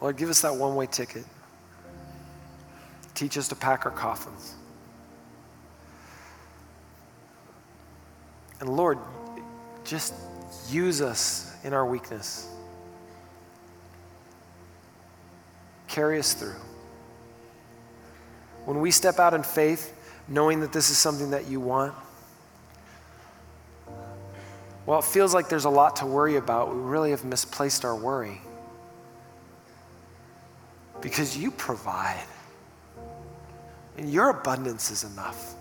Lord, 0.00 0.16
give 0.16 0.30
us 0.30 0.40
that 0.42 0.54
one 0.54 0.76
way 0.76 0.86
ticket. 0.86 1.24
Teach 3.16 3.36
us 3.36 3.48
to 3.48 3.56
pack 3.56 3.84
our 3.84 3.90
coffins. 3.90 4.54
And 8.60 8.68
Lord, 8.68 8.98
just 9.82 10.14
use 10.70 11.00
us 11.00 11.56
in 11.64 11.72
our 11.72 11.84
weakness. 11.84 12.48
Carry 15.88 16.20
us 16.20 16.34
through. 16.34 16.54
When 18.68 18.82
we 18.82 18.90
step 18.90 19.18
out 19.18 19.32
in 19.32 19.42
faith, 19.42 19.94
knowing 20.28 20.60
that 20.60 20.74
this 20.74 20.90
is 20.90 20.98
something 20.98 21.30
that 21.30 21.48
you 21.48 21.58
want, 21.58 21.94
well, 24.84 24.98
it 24.98 25.06
feels 25.06 25.32
like 25.32 25.48
there's 25.48 25.64
a 25.64 25.70
lot 25.70 25.96
to 25.96 26.06
worry 26.06 26.36
about. 26.36 26.74
We 26.74 26.78
really 26.82 27.12
have 27.12 27.24
misplaced 27.24 27.86
our 27.86 27.96
worry. 27.96 28.42
Because 31.00 31.34
you 31.34 31.50
provide, 31.50 32.26
and 33.96 34.12
your 34.12 34.28
abundance 34.28 34.90
is 34.90 35.02
enough. 35.02 35.54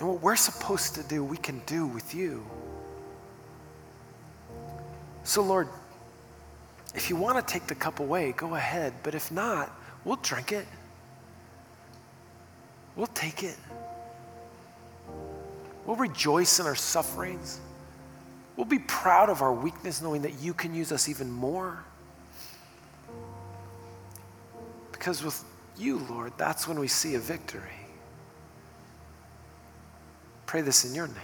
And 0.00 0.08
what 0.08 0.20
we're 0.22 0.34
supposed 0.34 0.96
to 0.96 1.04
do, 1.04 1.22
we 1.22 1.36
can 1.36 1.62
do 1.66 1.86
with 1.86 2.16
you. 2.16 2.44
So, 5.22 5.40
Lord, 5.40 5.68
if 6.94 7.10
you 7.10 7.16
want 7.16 7.36
to 7.36 7.52
take 7.52 7.66
the 7.66 7.74
cup 7.74 8.00
away, 8.00 8.32
go 8.32 8.54
ahead. 8.54 8.92
But 9.02 9.14
if 9.14 9.30
not, 9.30 9.70
we'll 10.04 10.16
drink 10.16 10.52
it. 10.52 10.66
We'll 12.96 13.06
take 13.08 13.42
it. 13.42 13.56
We'll 15.86 15.96
rejoice 15.96 16.58
in 16.60 16.66
our 16.66 16.74
sufferings. 16.74 17.60
We'll 18.56 18.66
be 18.66 18.80
proud 18.80 19.30
of 19.30 19.40
our 19.40 19.52
weakness, 19.52 20.02
knowing 20.02 20.22
that 20.22 20.40
you 20.40 20.52
can 20.52 20.74
use 20.74 20.90
us 20.90 21.08
even 21.08 21.30
more. 21.30 21.84
Because 24.90 25.22
with 25.22 25.44
you, 25.76 25.98
Lord, 26.10 26.32
that's 26.36 26.66
when 26.66 26.78
we 26.80 26.88
see 26.88 27.14
a 27.14 27.20
victory. 27.20 27.62
Pray 30.46 30.60
this 30.60 30.84
in 30.84 30.94
your 30.94 31.06
name. 31.06 31.16